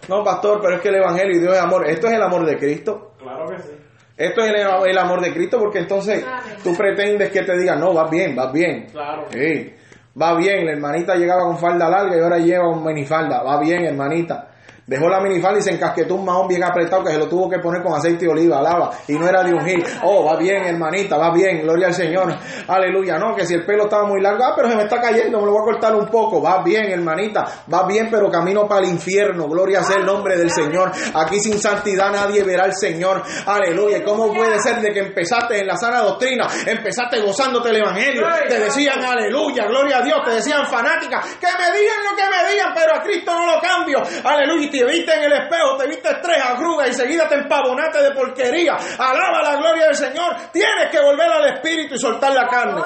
No, 0.07 0.23
pastor, 0.23 0.59
pero 0.61 0.75
es 0.75 0.81
que 0.81 0.87
el 0.89 0.95
Evangelio 0.95 1.35
y 1.35 1.39
Dios 1.41 1.53
es 1.53 1.59
amor. 1.59 1.85
Esto 1.89 2.07
es 2.07 2.13
el 2.13 2.21
amor 2.23 2.45
de 2.45 2.57
Cristo. 2.57 3.11
Claro 3.19 3.45
que 3.49 3.61
sí. 3.61 3.71
Esto 4.17 4.41
es 4.41 4.49
el, 4.49 4.89
el 4.89 4.97
amor 4.97 5.21
de 5.21 5.33
Cristo 5.33 5.59
porque 5.59 5.79
entonces 5.79 6.23
Amén. 6.25 6.57
tú 6.63 6.73
pretendes 6.75 7.31
que 7.31 7.41
te 7.43 7.57
digan, 7.57 7.79
no, 7.79 7.93
vas 7.93 8.09
bien, 8.09 8.35
vas 8.35 8.51
bien. 8.53 8.87
Claro. 8.91 9.25
Sí, 9.29 9.73
va 10.19 10.35
bien, 10.37 10.65
la 10.65 10.71
hermanita 10.71 11.15
llegaba 11.15 11.43
con 11.43 11.57
falda 11.57 11.89
larga 11.89 12.15
y 12.15 12.19
ahora 12.21 12.37
lleva 12.37 12.69
un 12.69 12.83
minifalda, 12.83 13.43
va 13.43 13.59
bien, 13.59 13.83
hermanita. 13.85 14.51
Dejó 14.87 15.09
la 15.09 15.19
minifalda 15.19 15.57
y 15.57 15.63
se 15.63 15.71
encasquetó 15.71 16.13
un 16.13 16.25
mahón 16.25 16.47
bien 16.47 16.63
apretado 16.63 17.03
que 17.03 17.11
se 17.11 17.17
lo 17.17 17.27
tuvo 17.27 17.49
que 17.49 17.57
poner 17.57 17.81
con 17.81 17.95
aceite 17.95 18.25
de 18.25 18.31
oliva, 18.31 18.59
alaba, 18.59 18.91
y 19.07 19.13
no 19.13 19.27
era 19.27 19.41
de 19.41 19.51
ungir. 19.51 19.83
Oh, 20.03 20.25
va 20.25 20.37
bien, 20.37 20.63
hermanita, 20.63 21.17
va 21.17 21.33
bien, 21.33 21.63
gloria 21.63 21.87
al 21.87 21.93
Señor. 21.95 22.35
Aleluya, 22.67 23.17
no, 23.17 23.35
que 23.35 23.47
si 23.47 23.55
el 23.55 23.65
pelo 23.65 23.85
estaba 23.85 24.05
muy 24.05 24.21
largo, 24.21 24.43
ah, 24.43 24.53
pero 24.55 24.69
se 24.69 24.75
me 24.75 24.83
está 24.83 25.01
cayendo, 25.01 25.39
me 25.39 25.45
lo 25.47 25.53
voy 25.53 25.61
a 25.61 25.71
cortar 25.71 25.95
un 25.95 26.05
poco. 26.07 26.39
Va 26.39 26.61
bien, 26.61 26.85
hermanita, 26.91 27.45
va 27.73 27.87
bien, 27.87 28.09
pero 28.11 28.29
camino 28.29 28.67
para 28.67 28.81
el 28.85 28.91
infierno. 28.91 29.47
Gloria 29.47 29.81
sea 29.81 29.97
el 29.97 30.05
nombre 30.05 30.37
del 30.37 30.51
Señor. 30.51 30.91
Aquí 31.15 31.39
sin 31.39 31.59
santidad 31.59 32.11
nadie 32.11 32.43
verá 32.43 32.65
al 32.65 32.75
Señor. 32.75 33.23
Aleluya. 33.47 34.03
¿Cómo 34.03 34.31
puede 34.33 34.59
ser 34.59 34.81
de 34.81 34.91
que 34.93 34.99
empezaste 34.99 35.61
en 35.61 35.67
la 35.67 35.77
sana 35.77 36.01
doctrina, 36.01 36.47
empezaste 36.63 37.21
gozándote 37.21 37.69
el 37.69 37.77
evangelio? 37.77 38.21
Te 38.47 38.59
decían 38.59 39.03
aleluya, 39.03 39.65
gloria 39.65 39.97
a 39.97 40.01
Dios, 40.03 40.19
te 40.23 40.31
decían 40.31 40.67
fanática, 40.67 41.21
que 41.39 41.47
me 41.47 41.79
digan 41.79 42.03
lo 42.03 42.15
que 42.15 42.23
me 42.29 42.51
digan, 42.51 42.71
pero 42.75 42.95
a 42.95 43.01
Cristo 43.01 43.33
no 43.33 43.55
lo 43.55 43.59
cambio. 43.59 44.03
Aleluya. 44.23 44.74
Te 44.79 44.85
viste 44.85 45.13
en 45.13 45.23
el 45.23 45.33
espejo, 45.33 45.77
te 45.77 45.87
viste 45.87 46.09
tres 46.21 46.41
agrugas 46.43 46.89
y 46.89 46.93
seguida 46.93 47.27
te 47.27 47.35
empavonaste 47.35 48.01
de 48.03 48.11
porquería. 48.11 48.75
Alaba 48.97 49.41
la 49.41 49.55
gloria 49.57 49.85
del 49.85 49.95
Señor. 49.95 50.35
Tienes 50.51 50.89
que 50.91 50.99
volver 50.99 51.31
al 51.31 51.53
Espíritu 51.53 51.95
y 51.95 51.99
soltar 51.99 52.33
la 52.33 52.47
carne. 52.47 52.81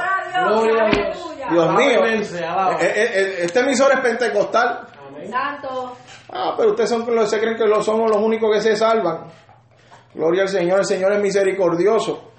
Gloria 0.47 0.83
a 0.83 0.89
Dios. 0.89 1.35
Dios 1.51 1.73
mío. 1.75 2.05
Eh, 2.05 2.21
eh, 2.79 3.11
eh, 3.13 3.35
Este 3.41 3.59
emisor 3.59 3.91
es 3.93 3.99
pentecostal. 4.01 4.87
Santo. 5.29 5.97
Ah, 6.31 6.53
pero 6.55 6.69
ustedes 6.71 6.89
son, 6.89 7.27
se 7.27 7.39
creen 7.39 7.55
que 7.57 7.83
somos 7.83 8.09
los 8.09 8.21
únicos 8.21 8.53
que 8.53 8.61
se 8.61 8.75
salvan. 8.75 9.25
Gloria 10.13 10.43
al 10.43 10.49
Señor, 10.49 10.79
el 10.79 10.85
Señor 10.85 11.13
es 11.13 11.19
misericordioso. 11.19 12.31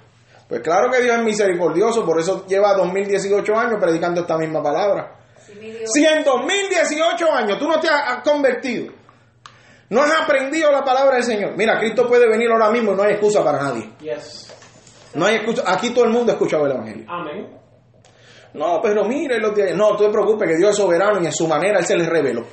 Pues 0.47 0.61
claro 0.61 0.89
que 0.91 1.01
Dios 1.01 1.15
es 1.17 1.23
misericordioso, 1.23 2.05
por 2.05 2.19
eso 2.19 2.45
lleva 2.45 2.73
2018 2.73 3.55
años 3.55 3.75
predicando 3.79 4.21
esta 4.21 4.37
misma 4.37 4.61
palabra. 4.61 5.15
Sí, 5.37 5.53
mi 5.55 5.71
Dios. 5.71 5.89
Si 5.93 6.05
en 6.05 6.23
2018 6.23 7.31
años 7.31 7.57
tú 7.57 7.67
no 7.67 7.79
te 7.79 7.87
has 7.87 8.21
convertido, 8.21 8.91
no 9.91 10.01
has 10.01 10.21
aprendido 10.21 10.71
la 10.71 10.85
palabra 10.85 11.15
del 11.15 11.23
Señor, 11.25 11.53
mira, 11.57 11.77
Cristo 11.77 12.07
puede 12.07 12.25
venir 12.27 12.49
ahora 12.49 12.71
mismo 12.71 12.93
y 12.93 12.95
no 12.95 13.03
hay 13.03 13.11
excusa 13.11 13.43
para 13.43 13.61
nadie. 13.61 13.89
Yes. 13.99 14.53
No 15.13 15.25
hay 15.25 15.35
excusa, 15.35 15.63
aquí 15.65 15.89
todo 15.89 16.05
el 16.05 16.11
mundo 16.11 16.31
ha 16.31 16.35
escuchado 16.35 16.65
el 16.65 16.71
Evangelio. 16.71 17.05
Amén. 17.09 17.49
No, 18.53 18.79
pero 18.81 19.03
mire 19.03 19.37
los 19.39 19.53
días. 19.53 19.75
No, 19.75 19.97
tú 19.97 20.05
te 20.05 20.09
preocupes 20.09 20.47
que 20.49 20.55
Dios 20.55 20.71
es 20.71 20.77
soberano 20.77 21.21
y 21.21 21.25
en 21.25 21.33
su 21.33 21.45
manera 21.45 21.79
Él 21.79 21.85
se 21.85 21.97
les 21.97 22.07
reveló. 22.07 22.45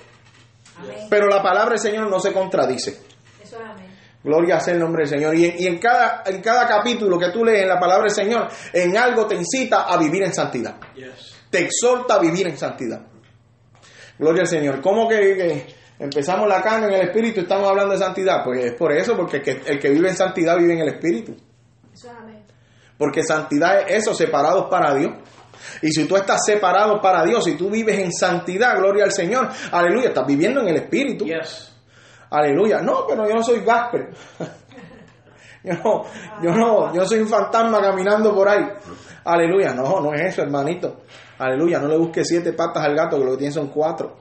Amén. 0.79 1.07
Pero 1.09 1.29
la 1.29 1.41
palabra 1.41 1.71
del 1.71 1.79
Señor 1.79 2.11
no 2.11 2.19
se 2.19 2.33
contradice. 2.33 3.01
Eso 3.41 3.57
es 3.57 3.63
amén. 3.65 3.87
Gloria 4.25 4.59
sea 4.59 4.75
el 4.75 4.81
nombre 4.81 5.03
del 5.03 5.09
Señor. 5.09 5.37
Y 5.37 5.45
en, 5.45 5.55
y 5.61 5.67
en 5.69 5.79
cada, 5.79 6.25
en 6.27 6.43
cada 6.43 6.67
capítulo 6.67 7.21
que 7.21 7.31
tú 7.31 7.45
lees 7.45 7.63
en 7.63 7.69
la 7.69 7.79
palabra 7.79 8.05
del 8.05 8.15
Señor, 8.15 8.49
en 8.73 8.97
algo 8.97 9.27
te 9.27 9.37
incita 9.37 9.83
a 9.85 9.97
vivir 9.97 10.25
en 10.25 10.35
santidad. 10.35 10.77
Yes. 10.97 11.37
Te 11.51 11.61
exhorta 11.61 12.15
a 12.15 12.19
vivir 12.19 12.49
en 12.49 12.59
santidad. 12.59 13.01
Gloria 14.19 14.43
al 14.43 14.49
Señor. 14.49 14.81
¿Cómo 14.81 15.09
que, 15.09 15.17
que 15.17 15.78
empezamos 15.99 16.49
la 16.49 16.63
carne 16.63 16.87
en 16.89 16.95
el 16.95 17.01
Espíritu 17.09 17.41
y 17.41 17.43
estamos 17.43 17.69
hablando 17.69 17.93
de 17.93 17.99
santidad? 17.99 18.45
Pues 18.45 18.65
es 18.65 18.75
por 18.75 18.93
eso, 18.93 19.17
porque 19.17 19.39
el 19.39 19.43
que, 19.43 19.63
el 19.67 19.79
que 19.79 19.91
vive 19.91 20.09
en 20.09 20.17
santidad 20.17 20.57
vive 20.57 20.75
en 20.75 20.81
el 20.81 20.89
Espíritu. 20.89 21.37
Eso 21.93 22.09
es 22.09 22.15
amén. 22.17 22.45
Porque 22.97 23.23
santidad 23.23 23.81
es 23.83 24.03
eso, 24.03 24.15
separados 24.15 24.67
para 24.69 24.95
Dios. 24.95 25.13
Y 25.83 25.91
si 25.91 26.07
tú 26.07 26.17
estás 26.17 26.45
separado 26.45 27.01
para 27.01 27.25
Dios, 27.25 27.45
si 27.45 27.57
tú 27.57 27.71
vives 27.71 27.99
en 27.99 28.13
santidad, 28.13 28.77
gloria 28.77 29.05
al 29.05 29.13
Señor, 29.13 29.49
aleluya, 29.73 30.09
estás 30.09 30.27
viviendo 30.27 30.61
en 30.61 30.69
el 30.69 30.77
Espíritu. 30.77 31.25
Yes. 31.25 31.73
Aleluya. 32.31 32.81
No, 32.81 33.07
pero 33.07 33.27
yo 33.27 33.35
no 33.35 33.43
soy 33.43 33.61
Gasper. 33.61 34.11
Yo 35.65 35.75
no, 35.75 36.05
yo 36.41 36.53
no, 36.53 36.95
yo 36.95 37.05
soy 37.05 37.19
un 37.19 37.29
fantasma 37.29 37.81
caminando 37.81 38.33
por 38.33 38.49
ahí. 38.49 38.65
Aleluya. 39.25 39.75
No, 39.75 40.01
no 40.01 40.15
es 40.15 40.33
eso, 40.33 40.43
hermanito. 40.43 41.03
Aleluya. 41.37 41.81
No 41.81 41.89
le 41.89 41.99
busques 41.99 42.29
siete 42.29 42.53
patas 42.53 42.85
al 42.85 42.95
gato, 42.95 43.19
que 43.19 43.25
lo 43.25 43.33
que 43.33 43.39
tiene 43.39 43.53
son 43.53 43.67
cuatro. 43.67 44.17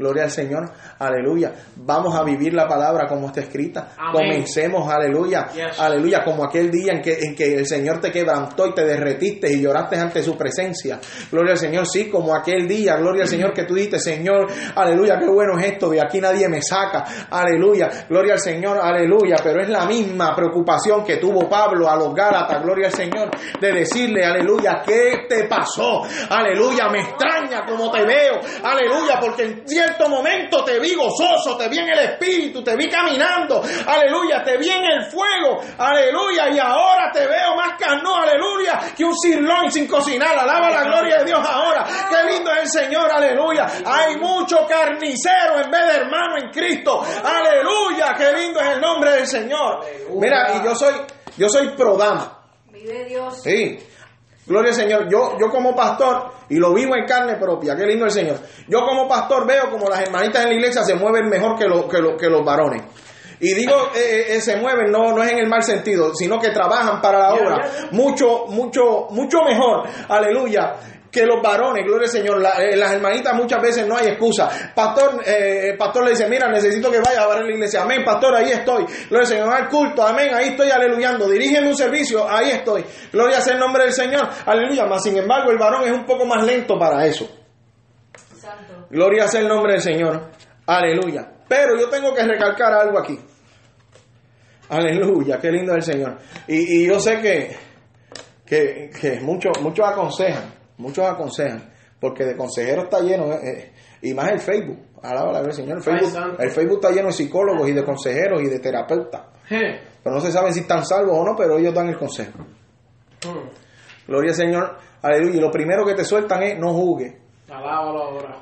Gloria 0.00 0.24
al 0.24 0.30
Señor. 0.30 0.72
Aleluya. 0.98 1.52
Vamos 1.76 2.18
a 2.18 2.24
vivir 2.24 2.54
la 2.54 2.66
palabra 2.66 3.06
como 3.06 3.26
está 3.26 3.40
escrita. 3.40 3.92
Amén. 3.98 4.30
Comencemos, 4.30 4.90
aleluya. 4.90 5.48
Yes. 5.52 5.78
Aleluya. 5.78 6.24
Como 6.24 6.42
aquel 6.42 6.70
día 6.70 6.94
en 6.94 7.02
que, 7.02 7.18
en 7.20 7.36
que 7.36 7.54
el 7.54 7.66
Señor 7.66 8.00
te 8.00 8.10
quebrantó 8.10 8.66
y 8.66 8.72
te 8.72 8.82
derretiste 8.86 9.52
y 9.52 9.60
lloraste 9.60 9.98
ante 9.98 10.22
su 10.22 10.38
presencia. 10.38 10.98
Gloria 11.30 11.52
al 11.52 11.58
Señor. 11.58 11.86
Sí, 11.86 12.08
como 12.08 12.34
aquel 12.34 12.66
día, 12.66 12.96
gloria 12.96 13.24
al 13.24 13.28
Señor, 13.28 13.52
que 13.52 13.64
tú 13.64 13.74
dijiste, 13.74 13.98
Señor, 13.98 14.46
aleluya, 14.74 15.18
qué 15.18 15.26
bueno 15.26 15.58
es 15.58 15.66
esto. 15.72 15.90
De 15.90 16.00
aquí 16.00 16.18
nadie 16.18 16.48
me 16.48 16.62
saca. 16.62 17.04
Aleluya. 17.30 18.06
Gloria 18.08 18.32
al 18.32 18.40
Señor. 18.40 18.78
Aleluya. 18.80 19.36
Pero 19.44 19.60
es 19.60 19.68
la 19.68 19.84
misma 19.84 20.34
preocupación 20.34 21.04
que 21.04 21.18
tuvo 21.18 21.46
Pablo 21.46 21.90
a 21.90 21.96
los 21.96 22.14
Gálatas. 22.14 22.62
Gloria 22.62 22.86
al 22.86 22.94
Señor. 22.94 23.28
De 23.60 23.70
decirle, 23.70 24.24
aleluya, 24.24 24.80
¿qué 24.82 25.26
te 25.28 25.44
pasó? 25.44 26.04
Aleluya. 26.30 26.88
Me 26.90 27.00
extraña 27.00 27.66
como 27.66 27.90
te 27.90 28.02
veo. 28.06 28.40
Aleluya. 28.64 29.18
Porque 29.20 29.42
en 29.42 29.64
cierto 29.90 30.08
momento 30.08 30.64
te 30.64 30.78
vi 30.78 30.94
gozoso, 30.94 31.56
te 31.56 31.68
vi 31.68 31.78
en 31.78 31.88
el 31.88 31.98
espíritu, 31.98 32.62
te 32.62 32.76
vi 32.76 32.88
caminando, 32.88 33.62
aleluya, 33.86 34.42
te 34.44 34.56
vi 34.56 34.68
en 34.68 34.84
el 34.84 35.04
fuego, 35.06 35.60
aleluya, 35.78 36.48
y 36.50 36.58
ahora 36.58 37.10
te 37.12 37.26
veo 37.26 37.56
más 37.56 37.76
carno, 37.78 38.16
aleluya, 38.16 38.78
que 38.96 39.04
un 39.04 39.16
sirlón 39.16 39.70
sin 39.70 39.86
cocinar, 39.86 40.38
alaba 40.38 40.70
la 40.70 40.84
gloria 40.84 41.18
de 41.18 41.24
Dios 41.24 41.40
ahora, 41.44 41.86
qué 42.08 42.32
lindo 42.32 42.52
es 42.52 42.62
el 42.62 42.82
Señor, 42.82 43.10
aleluya, 43.10 43.66
hay 43.84 44.16
mucho 44.16 44.66
carnicero 44.68 45.60
en 45.64 45.70
vez 45.70 45.86
de 45.86 45.96
hermano 45.96 46.36
en 46.38 46.50
Cristo, 46.50 47.02
aleluya, 47.24 48.14
qué 48.16 48.32
lindo 48.32 48.60
es 48.60 48.68
el 48.68 48.80
nombre 48.80 49.12
del 49.12 49.26
Señor. 49.26 49.84
Mira, 50.14 50.56
y 50.56 50.64
yo 50.64 50.74
soy, 50.74 50.94
yo 51.36 51.48
soy 51.48 51.70
pro 51.70 51.96
dama. 51.96 52.38
Vive 52.70 53.04
Dios. 53.06 53.42
Sí. 53.42 53.78
Gloria 54.46 54.70
al 54.70 54.76
Señor. 54.76 55.08
Yo, 55.10 55.36
yo 55.38 55.48
como 55.50 55.74
pastor, 55.76 56.32
y 56.48 56.56
lo 56.56 56.72
vivo 56.74 56.96
en 56.96 57.04
carne 57.06 57.36
propia, 57.36 57.76
qué 57.76 57.84
lindo 57.86 58.04
el 58.06 58.10
Señor. 58.10 58.38
Yo 58.68 58.80
como 58.84 59.06
pastor 59.08 59.46
veo 59.46 59.70
como 59.70 59.88
las 59.88 60.00
hermanitas 60.00 60.42
en 60.42 60.48
la 60.48 60.54
iglesia 60.54 60.82
se 60.82 60.94
mueven 60.94 61.28
mejor 61.28 61.56
que, 61.58 61.66
lo- 61.66 61.86
que, 61.88 61.98
lo- 61.98 62.16
que 62.16 62.28
los 62.28 62.44
varones. 62.44 62.82
Y 63.42 63.54
digo, 63.54 63.72
eh, 63.94 64.34
eh, 64.36 64.40
se 64.42 64.56
mueven, 64.56 64.90
no, 64.92 65.12
no 65.12 65.22
es 65.22 65.32
en 65.32 65.38
el 65.38 65.48
mal 65.48 65.62
sentido, 65.62 66.14
sino 66.14 66.38
que 66.38 66.50
trabajan 66.50 67.00
para 67.00 67.18
la 67.20 67.34
obra 67.34 67.70
mucho, 67.92 68.46
mucho, 68.48 69.06
mucho 69.10 69.38
mejor, 69.46 69.84
aleluya, 70.08 70.74
que 71.10 71.26
los 71.26 71.42
varones, 71.42 71.84
gloria 71.84 72.06
al 72.06 72.10
Señor. 72.12 72.40
La- 72.40 72.62
eh, 72.62 72.76
las 72.76 72.92
hermanitas 72.92 73.34
muchas 73.34 73.60
veces 73.60 73.86
no 73.86 73.96
hay 73.96 74.06
excusa. 74.08 74.48
Pastor, 74.74 75.22
eh, 75.26 75.70
el 75.70 75.76
pastor 75.76 76.04
le 76.04 76.10
dice, 76.10 76.28
mira, 76.28 76.48
necesito 76.48 76.90
que 76.90 77.00
vaya 77.00 77.22
a 77.22 77.26
ver 77.28 77.44
la 77.44 77.50
iglesia. 77.52 77.82
Amén, 77.82 78.04
pastor, 78.04 78.34
ahí 78.36 78.50
estoy. 78.52 78.84
Gloria 78.84 79.18
al 79.20 79.26
Señor, 79.26 79.52
al 79.54 79.68
culto, 79.68 80.06
amén, 80.06 80.32
ahí 80.34 80.48
estoy 80.50 80.70
aleluyando. 80.70 81.28
Dirígeme 81.28 81.68
un 81.68 81.76
servicio, 81.76 82.28
ahí 82.30 82.50
estoy. 82.50 82.84
Gloria 83.12 83.40
sea 83.40 83.54
el 83.54 83.60
nombre 83.60 83.84
del 83.84 83.92
Señor, 83.92 84.28
aleluya. 84.46 84.86
Mas 84.86 85.02
sin 85.02 85.16
embargo, 85.16 85.50
el 85.50 85.58
varón 85.58 85.82
es 85.84 85.92
un 85.92 86.04
poco 86.06 86.24
más 86.26 86.44
lento 86.44 86.78
para 86.78 87.04
eso. 87.06 87.28
Santo. 88.40 88.86
Gloria 88.90 89.26
sea 89.28 89.40
el 89.40 89.48
nombre 89.48 89.72
del 89.74 89.82
Señor. 89.82 90.30
Aleluya. 90.66 91.26
Pero 91.48 91.76
yo 91.78 91.88
tengo 91.88 92.14
que 92.14 92.22
recalcar 92.22 92.72
algo 92.72 92.98
aquí. 92.98 93.18
Aleluya, 94.68 95.38
qué 95.40 95.50
lindo 95.50 95.72
es 95.74 95.88
el 95.88 95.94
Señor. 95.94 96.18
Y, 96.46 96.82
y 96.84 96.86
yo 96.86 97.00
sé 97.00 97.18
que, 97.20 97.56
que, 98.46 98.90
que 99.00 99.20
muchos, 99.20 99.60
muchos 99.60 99.84
aconsejan, 99.88 100.54
muchos 100.80 101.06
aconsejan, 101.06 101.70
porque 102.00 102.24
de 102.24 102.36
consejeros 102.36 102.84
está 102.84 103.00
lleno, 103.00 103.32
eh, 103.32 103.40
eh, 103.42 103.72
y 104.02 104.14
más 104.14 104.30
el 104.30 104.40
Facebook. 104.40 104.78
Alaba 105.02 105.32
la 105.32 105.52
Señor. 105.52 105.78
El 105.78 105.82
Facebook, 105.82 106.10
santo. 106.10 106.42
el 106.42 106.50
Facebook 106.50 106.78
está 106.82 106.90
lleno 106.90 107.06
de 107.08 107.12
psicólogos 107.12 107.68
y 107.68 107.72
de 107.72 107.84
consejeros 107.84 108.42
y 108.42 108.48
de 108.48 108.58
terapeutas. 108.58 109.22
Pero 109.48 110.14
no 110.14 110.20
se 110.20 110.30
sabe 110.30 110.52
si 110.52 110.60
están 110.60 110.84
salvos 110.84 111.16
o 111.18 111.24
no, 111.24 111.34
pero 111.36 111.58
ellos 111.58 111.74
dan 111.74 111.88
el 111.88 111.98
consejo. 111.98 112.38
Hmm. 112.38 113.48
Gloria 114.06 114.30
al 114.30 114.36
Señor. 114.36 114.76
Aleluya. 115.02 115.36
Y 115.36 115.40
lo 115.40 115.50
primero 115.50 115.84
que 115.84 115.94
te 115.94 116.04
sueltan 116.04 116.42
es 116.42 116.58
no 116.58 116.72
juzgue. 116.72 117.18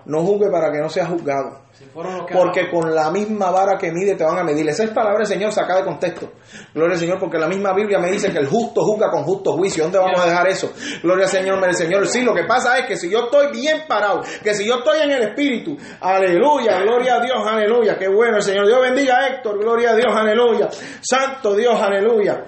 No 0.05 0.21
juzgue 0.21 0.51
para 0.51 0.71
que 0.71 0.79
no 0.79 0.88
seas 0.88 1.09
juzgado. 1.09 1.62
Porque 2.33 2.71
con 2.71 2.94
la 2.94 3.11
misma 3.11 3.51
vara 3.51 3.79
que 3.79 3.92
mide 3.92 4.16
te 4.16 4.25
van 4.25 4.38
a 4.38 4.44
medir. 4.44 4.68
Esa 4.68 4.85
es 4.85 4.90
palabra 4.90 5.18
del 5.18 5.27
Señor 5.27 5.53
sacada 5.53 5.81
de 5.81 5.87
contexto. 5.87 6.33
Gloria 6.75 6.94
al 6.94 7.01
Señor, 7.01 7.18
porque 7.18 7.38
la 7.38 7.49
misma 7.49 7.73
Biblia 7.73 7.99
me 7.99 8.11
dice 8.11 8.31
que 8.33 8.38
el 8.38 8.47
justo 8.47 8.83
juzga 8.83 9.11
con 9.11 9.23
justo 9.23 9.53
juicio. 9.53 9.85
¿Dónde 9.85 9.99
vamos 9.99 10.21
a 10.21 10.27
dejar 10.27 10.49
eso? 10.49 10.73
Gloria 11.03 11.25
al 11.25 11.31
Señor, 11.31 11.64
el 11.64 11.75
Señor. 11.75 12.07
Sí, 12.07 12.23
lo 12.23 12.35
que 12.35 12.44
pasa 12.44 12.79
es 12.79 12.87
que 12.87 12.97
si 12.97 13.11
yo 13.11 13.25
estoy 13.25 13.53
bien 13.53 13.85
parado, 13.88 14.23
que 14.42 14.55
si 14.55 14.66
yo 14.66 14.79
estoy 14.79 15.01
en 15.03 15.11
el 15.12 15.23
Espíritu, 15.23 15.77
aleluya, 16.01 16.81
gloria 16.81 17.14
a 17.16 17.21
Dios, 17.21 17.47
aleluya. 17.47 17.97
Qué 17.97 18.09
bueno 18.09 18.37
el 18.37 18.42
Señor. 18.42 18.66
Dios 18.66 18.81
bendiga 18.81 19.18
a 19.18 19.29
Héctor, 19.29 19.59
gloria 19.59 19.90
a 19.90 19.94
Dios, 19.94 20.14
aleluya. 20.14 20.68
Santo 21.01 21.55
Dios, 21.55 21.81
aleluya. 21.81 22.44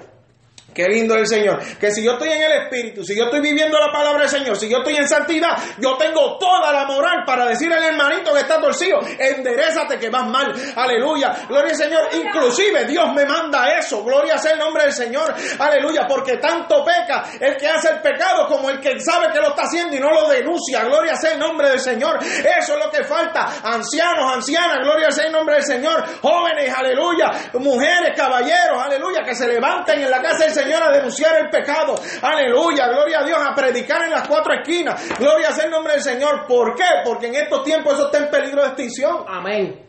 Qué 0.72 0.86
lindo 0.88 1.16
el 1.16 1.26
Señor. 1.26 1.58
Que 1.78 1.90
si 1.90 2.04
yo 2.04 2.12
estoy 2.12 2.28
en 2.28 2.42
el 2.42 2.52
Espíritu, 2.62 3.04
si 3.04 3.16
yo 3.16 3.24
estoy 3.24 3.40
viviendo 3.40 3.78
la 3.78 3.90
palabra 3.90 4.20
del 4.20 4.28
Señor, 4.28 4.56
si 4.56 4.68
yo 4.68 4.78
estoy 4.78 4.96
en 4.96 5.08
santidad, 5.08 5.50
yo 5.78 5.96
tengo 5.96 6.38
toda 6.38 6.72
la 6.72 6.84
moral 6.84 7.24
para 7.26 7.46
decirle 7.46 7.74
al 7.74 7.84
hermanito 7.84 8.32
que 8.32 8.40
está 8.40 8.60
torcido, 8.60 9.00
enderezate 9.18 9.98
que 9.98 10.08
vas 10.10 10.28
mal. 10.28 10.54
Aleluya. 10.76 11.46
Gloria 11.48 11.72
al 11.72 11.76
Señor. 11.76 12.08
Inclusive 12.12 12.84
Dios 12.84 13.12
me 13.14 13.24
manda 13.24 13.68
eso. 13.78 14.04
Gloria 14.04 14.38
sea 14.38 14.52
el 14.52 14.58
nombre 14.58 14.84
del 14.84 14.92
Señor. 14.92 15.34
Aleluya. 15.58 16.06
Porque 16.06 16.36
tanto 16.36 16.84
peca 16.84 17.24
el 17.40 17.56
que 17.56 17.66
hace 17.66 17.90
el 17.90 18.00
pecado 18.00 18.46
como 18.46 18.70
el 18.70 18.80
que 18.80 19.00
sabe 19.00 19.32
que 19.32 19.40
lo 19.40 19.48
está 19.48 19.62
haciendo 19.62 19.96
y 19.96 20.00
no 20.00 20.12
lo 20.12 20.28
denuncia. 20.28 20.84
Gloria 20.84 21.16
sea 21.16 21.32
el 21.32 21.40
nombre 21.40 21.70
del 21.70 21.80
Señor. 21.80 22.18
Eso 22.22 22.74
es 22.74 22.84
lo 22.84 22.90
que 22.90 23.02
falta. 23.04 23.60
Ancianos, 23.64 24.34
ancianas, 24.34 24.78
gloria 24.84 25.10
sea 25.10 25.26
el 25.26 25.32
nombre 25.32 25.56
del 25.56 25.64
Señor. 25.64 26.04
Jóvenes, 26.20 26.72
aleluya. 26.72 27.50
Mujeres, 27.54 28.14
caballeros, 28.16 28.80
aleluya. 28.80 29.22
Que 29.24 29.34
se 29.34 29.48
levanten 29.48 30.00
en 30.00 30.10
la 30.10 30.22
casa 30.22 30.44
del 30.44 30.52
Señor 30.52 30.59
a 30.62 30.90
denunciar 30.90 31.36
el 31.40 31.50
pecado. 31.50 31.94
Aleluya, 32.22 32.88
gloria 32.88 33.20
a 33.20 33.24
Dios. 33.24 33.38
A 33.40 33.54
predicar 33.54 34.02
en 34.04 34.10
las 34.10 34.26
cuatro 34.28 34.52
esquinas. 34.54 35.18
Gloria 35.18 35.52
sea 35.52 35.64
el 35.64 35.70
nombre 35.70 35.94
del 35.94 36.02
Señor. 36.02 36.46
¿Por 36.46 36.74
qué? 36.74 36.84
Porque 37.04 37.28
en 37.28 37.34
estos 37.36 37.64
tiempos 37.64 37.94
eso 37.94 38.06
está 38.06 38.18
en 38.18 38.30
peligro 38.30 38.62
de 38.62 38.68
extinción. 38.68 39.24
Amén. 39.28 39.86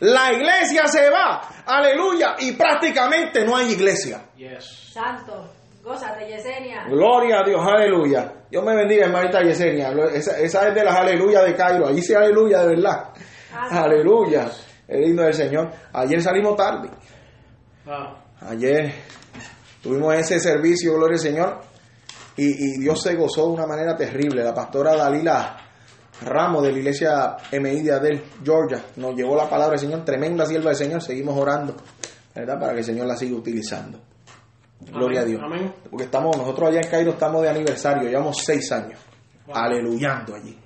La 0.00 0.32
iglesia 0.32 0.86
se 0.86 1.10
va, 1.10 1.42
aleluya, 1.66 2.36
y 2.38 2.52
prácticamente 2.52 3.44
no 3.44 3.56
hay 3.56 3.72
iglesia. 3.72 4.22
Yes. 4.36 4.92
Santo. 4.92 5.52
Gózate, 5.82 6.28
Yesenia. 6.28 6.84
Gloria 6.88 7.40
a 7.40 7.44
Dios, 7.44 7.60
aleluya. 7.66 8.32
Dios 8.50 8.64
me 8.64 8.76
bendiga, 8.76 9.06
hermanita 9.06 9.42
Yesenia. 9.42 9.90
Esa, 10.12 10.38
esa 10.38 10.68
es 10.68 10.74
de 10.74 10.84
las 10.84 10.94
aleluyas 10.94 11.44
de 11.44 11.54
Cairo. 11.56 11.88
Allí 11.88 12.02
sí 12.02 12.14
aleluya, 12.14 12.60
de 12.60 12.76
verdad. 12.76 13.08
Ah, 13.52 13.82
Aleluya. 13.84 14.48
El 14.86 15.00
lindo 15.00 15.22
del 15.22 15.34
Señor. 15.34 15.70
Ayer 15.92 16.22
salimos 16.22 16.56
tarde. 16.56 16.90
Wow. 17.84 18.16
Ayer 18.50 18.92
tuvimos 19.82 20.14
ese 20.14 20.40
servicio, 20.40 20.94
gloria 20.94 21.14
al 21.14 21.20
Señor. 21.20 21.60
Y, 22.36 22.46
y 22.46 22.78
Dios 22.78 23.02
se 23.02 23.14
gozó 23.16 23.46
de 23.48 23.52
una 23.54 23.66
manera 23.66 23.96
terrible. 23.96 24.44
La 24.44 24.54
pastora 24.54 24.94
Dalila 24.94 25.68
Ramos 26.20 26.64
de 26.64 26.72
la 26.72 26.78
iglesia 26.78 27.36
MI 27.52 27.82
de 27.82 27.92
Adel, 27.92 28.24
Georgia, 28.44 28.82
nos 28.96 29.14
llevó 29.14 29.36
la 29.36 29.48
palabra 29.48 29.72
del 29.72 29.80
Señor. 29.80 30.04
Tremenda 30.04 30.46
sierva 30.46 30.70
del 30.70 30.76
Señor. 30.76 31.02
Seguimos 31.02 31.38
orando, 31.38 31.76
¿verdad? 32.34 32.58
Para 32.58 32.72
que 32.72 32.80
el 32.80 32.84
Señor 32.84 33.06
la 33.06 33.16
siga 33.16 33.36
utilizando. 33.36 34.00
Gloria 34.80 35.20
Amén. 35.20 35.22
a 35.22 35.24
Dios. 35.24 35.42
Amén. 35.44 35.74
Porque 35.88 36.04
estamos, 36.04 36.36
nosotros 36.36 36.70
allá 36.70 36.80
en 36.80 36.90
Cairo 36.90 37.12
estamos 37.12 37.42
de 37.42 37.48
aniversario, 37.50 38.08
llevamos 38.08 38.42
seis 38.44 38.70
años. 38.72 38.98
Wow. 39.46 39.56
Aleluyando 39.56 40.34
allí. 40.34 40.58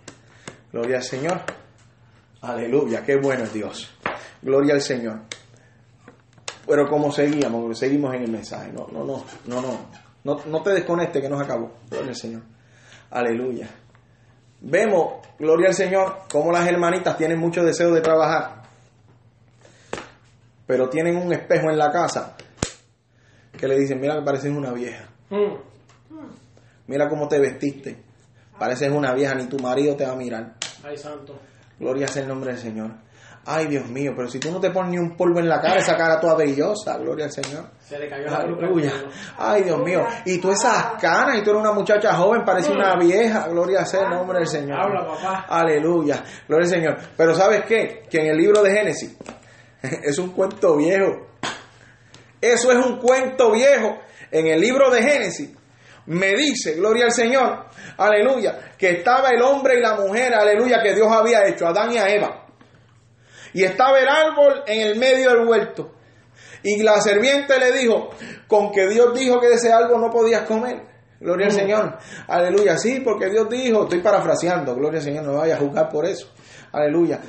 Gloria 0.73 0.97
al 0.97 1.03
Señor. 1.03 1.43
Aleluya, 2.41 3.03
qué 3.03 3.17
bueno 3.17 3.45
es 3.45 3.53
Dios. 3.53 3.91
Gloria 4.41 4.75
al 4.75 4.81
Señor. 4.81 5.21
Pero 6.67 6.89
como 6.89 7.11
seguíamos, 7.11 7.79
seguimos 7.79 8.15
en 8.15 8.23
el 8.23 8.31
mensaje. 8.31 8.73
No, 8.73 8.87
no, 8.93 9.05
no, 9.05 9.25
no, 9.47 9.63
no. 9.63 9.79
No, 10.25 10.41
no 10.47 10.63
te 10.63 10.71
desconectes 10.71 11.21
que 11.21 11.29
nos 11.29 11.43
acabó. 11.43 11.73
Gloria 11.91 12.11
al 12.11 12.17
Señor. 12.17 12.43
Aleluya. 13.11 13.69
Vemos, 14.61 15.27
gloria 15.39 15.69
al 15.69 15.75
Señor, 15.75 16.19
cómo 16.31 16.53
las 16.53 16.69
hermanitas 16.69 17.17
tienen 17.17 17.39
mucho 17.39 17.65
deseo 17.65 17.93
de 17.93 18.01
trabajar. 18.01 18.63
Pero 20.67 20.89
tienen 20.89 21.17
un 21.17 21.33
espejo 21.33 21.69
en 21.71 21.79
la 21.79 21.91
casa 21.91 22.37
que 23.59 23.67
le 23.67 23.77
dicen, 23.79 24.01
mira 24.01 24.15
que 24.15 24.23
pareces 24.23 24.51
una 24.51 24.73
vieja. 24.73 25.09
Mm. 25.31 25.55
Mira 26.87 27.09
cómo 27.09 27.27
te 27.29 27.41
vestiste. 27.41 27.97
Pareces 28.59 28.91
una 28.93 29.13
vieja, 29.13 29.35
ni 29.35 29.47
tu 29.47 29.59
marido 29.59 29.97
te 29.97 30.07
va 30.07 30.13
a 30.13 30.17
mirar. 30.17 30.55
Ay, 30.85 30.97
santo. 30.97 31.39
Gloria 31.79 32.07
sea 32.07 32.23
el 32.23 32.29
nombre 32.29 32.53
del 32.53 32.61
Señor. 32.61 32.93
Ay, 33.45 33.67
Dios 33.67 33.89
mío, 33.89 34.13
pero 34.15 34.29
si 34.29 34.39
tú 34.39 34.53
no 34.53 34.61
te 34.61 34.71
pones 34.71 34.93
ni 34.93 34.99
un 34.99 35.17
polvo 35.17 35.41
en 35.41 35.49
la 35.49 35.61
cara, 35.61 35.81
esa 35.81 35.97
cara 35.97 36.21
toda 36.21 36.37
brillosa, 36.37 36.97
gloria 36.99 37.25
al 37.25 37.33
Señor. 37.33 37.71
Se 37.81 37.99
le 37.99 38.09
cayó 38.09 38.27
la. 38.27 38.37
Aleluya. 38.37 38.93
Ay, 39.37 39.65
Dios 39.65 39.81
mío. 39.81 40.07
Y 40.25 40.39
tú 40.39 40.53
esas 40.53 40.93
canas, 41.01 41.39
y 41.39 41.43
tú 41.43 41.51
eres 41.51 41.61
una 41.63 41.73
muchacha 41.73 42.15
joven, 42.15 42.45
parece 42.45 42.71
una 42.71 42.95
vieja. 42.97 43.49
Gloria 43.49 43.85
sea 43.85 44.03
el 44.03 44.11
nombre 44.11 44.39
del 44.39 44.47
Señor. 44.47 44.81
Habla, 44.81 45.07
papá. 45.09 45.47
Aleluya. 45.49 46.23
Gloria 46.47 46.65
al 46.67 46.71
Señor. 46.71 46.97
Pero 47.17 47.35
¿sabes 47.35 47.65
qué? 47.67 48.05
Que 48.09 48.19
en 48.19 48.27
el 48.27 48.37
libro 48.37 48.63
de 48.63 48.71
Génesis 48.71 49.17
es 49.83 50.19
un 50.19 50.31
cuento 50.31 50.77
viejo. 50.77 51.27
Eso 52.41 52.71
es 52.71 52.79
un 52.79 52.99
cuento 52.99 53.51
viejo. 53.51 53.99
En 54.31 54.47
el 54.47 54.61
libro 54.61 54.89
de 54.89 55.03
Génesis 55.03 55.51
me 56.07 56.35
dice, 56.35 56.75
gloria 56.75 57.07
al 57.07 57.13
Señor, 57.13 57.67
aleluya, 57.97 58.73
que 58.77 58.91
estaba 58.91 59.31
el 59.31 59.43
hombre 59.43 59.79
y 59.79 59.81
la 59.81 59.95
mujer, 59.95 60.35
aleluya, 60.35 60.83
que 60.83 60.95
Dios 60.95 61.09
había 61.11 61.47
hecho, 61.47 61.67
Adán 61.67 61.93
y 61.93 61.99
a 61.99 62.09
Eva. 62.09 62.42
Y 63.53 63.65
estaba 63.65 63.99
el 63.99 64.09
árbol 64.09 64.63
en 64.67 64.81
el 64.81 64.99
medio 64.99 65.31
del 65.31 65.47
huerto. 65.47 65.93
Y 66.63 66.83
la 66.83 67.01
serpiente 67.01 67.59
le 67.59 67.73
dijo, 67.73 68.11
con 68.47 68.71
que 68.71 68.89
Dios 68.89 69.13
dijo 69.15 69.41
que 69.41 69.49
de 69.49 69.55
ese 69.55 69.73
árbol 69.73 70.01
no 70.01 70.11
podías 70.11 70.43
comer. 70.43 70.93
Gloria 71.21 71.47
al 71.47 71.53
Señor. 71.53 71.99
Aleluya. 72.27 72.79
Sí, 72.79 73.01
porque 73.01 73.29
Dios 73.29 73.49
dijo, 73.49 73.85
estoy 73.85 74.01
parafraseando, 74.01 74.75
gloria 74.75 74.99
al 74.99 75.05
Señor, 75.05 75.25
no 75.25 75.35
vaya 75.35 75.57
a 75.57 75.59
juzgar 75.59 75.89
por 75.89 76.05
eso. 76.07 76.29
Aleluya. 76.73 77.21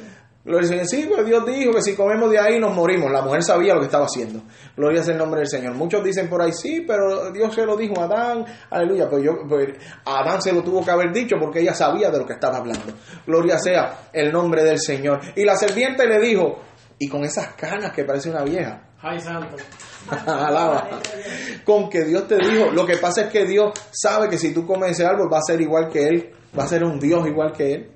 Al 0.46 0.66
Señor. 0.66 0.86
Sí, 0.86 1.06
pues 1.08 1.26
Dios 1.26 1.46
dijo 1.46 1.72
que 1.72 1.82
si 1.82 1.96
comemos 1.96 2.30
de 2.30 2.38
ahí 2.38 2.60
nos 2.60 2.76
morimos. 2.76 3.10
La 3.12 3.22
mujer 3.22 3.44
sabía 3.44 3.74
lo 3.74 3.80
que 3.80 3.86
estaba 3.86 4.06
haciendo. 4.06 4.42
Gloria 4.76 5.02
al 5.02 5.18
nombre 5.18 5.40
del 5.40 5.48
Señor. 5.48 5.74
Muchos 5.76 6.04
dicen 6.04 6.30
por 6.30 6.42
ahí, 6.42 6.52
sí, 6.52 6.84
pero 6.86 7.32
Dios 7.32 7.56
se 7.56 7.66
lo 7.66 7.78
dijo 7.78 8.00
a 8.02 8.06
Adán. 8.06 8.46
Aleluya. 8.70 9.10
Pues 9.10 9.24
yo, 9.24 9.38
pues 9.48 9.70
Adán 10.04 10.42
se 10.42 10.52
lo 10.52 10.62
tuvo 10.62 10.84
que 10.84 10.92
haber 10.92 11.14
dicho 11.14 11.38
porque 11.40 11.62
ella 11.62 11.74
sabía 11.74 12.12
de 12.12 12.20
lo 12.20 12.26
que 12.26 12.34
estaba 12.34 12.58
hablando. 12.58 12.94
Gloria 13.26 13.58
sea 13.58 14.10
el 14.12 14.34
nombre 14.34 14.64
del 14.64 14.80
Señor. 14.80 15.22
Y 15.36 15.46
la 15.46 15.56
serpiente 15.56 16.06
le 16.06 16.20
dijo, 16.20 16.60
y 17.00 17.08
con 17.08 17.24
esas 17.24 17.54
canas 17.56 17.94
que 17.94 18.04
parece 18.04 18.30
una 18.30 18.44
vieja. 18.44 18.82
Ay, 19.02 19.20
santo. 19.20 19.56
Alaba. 20.26 20.90
Con 21.64 21.90
que 21.90 22.04
Dios 22.04 22.28
te 22.28 22.38
dijo. 22.38 22.72
Lo 22.72 22.86
que 22.86 22.98
pasa 22.98 23.24
es 23.24 23.32
que 23.32 23.46
Dios 23.46 23.72
sabe 23.92 24.30
que 24.30 24.38
si 24.38 24.54
tú 24.54 24.66
comes 24.66 24.92
ese 24.92 25.06
árbol 25.06 25.30
va 25.32 25.38
a 25.38 25.44
ser 25.46 25.62
igual 25.62 25.90
que 25.90 26.08
Él. 26.08 26.32
Va 26.58 26.66
a 26.66 26.68
ser 26.68 26.84
un 26.84 27.00
Dios 27.00 27.26
igual 27.28 27.52
que 27.52 27.74
Él. 27.74 27.92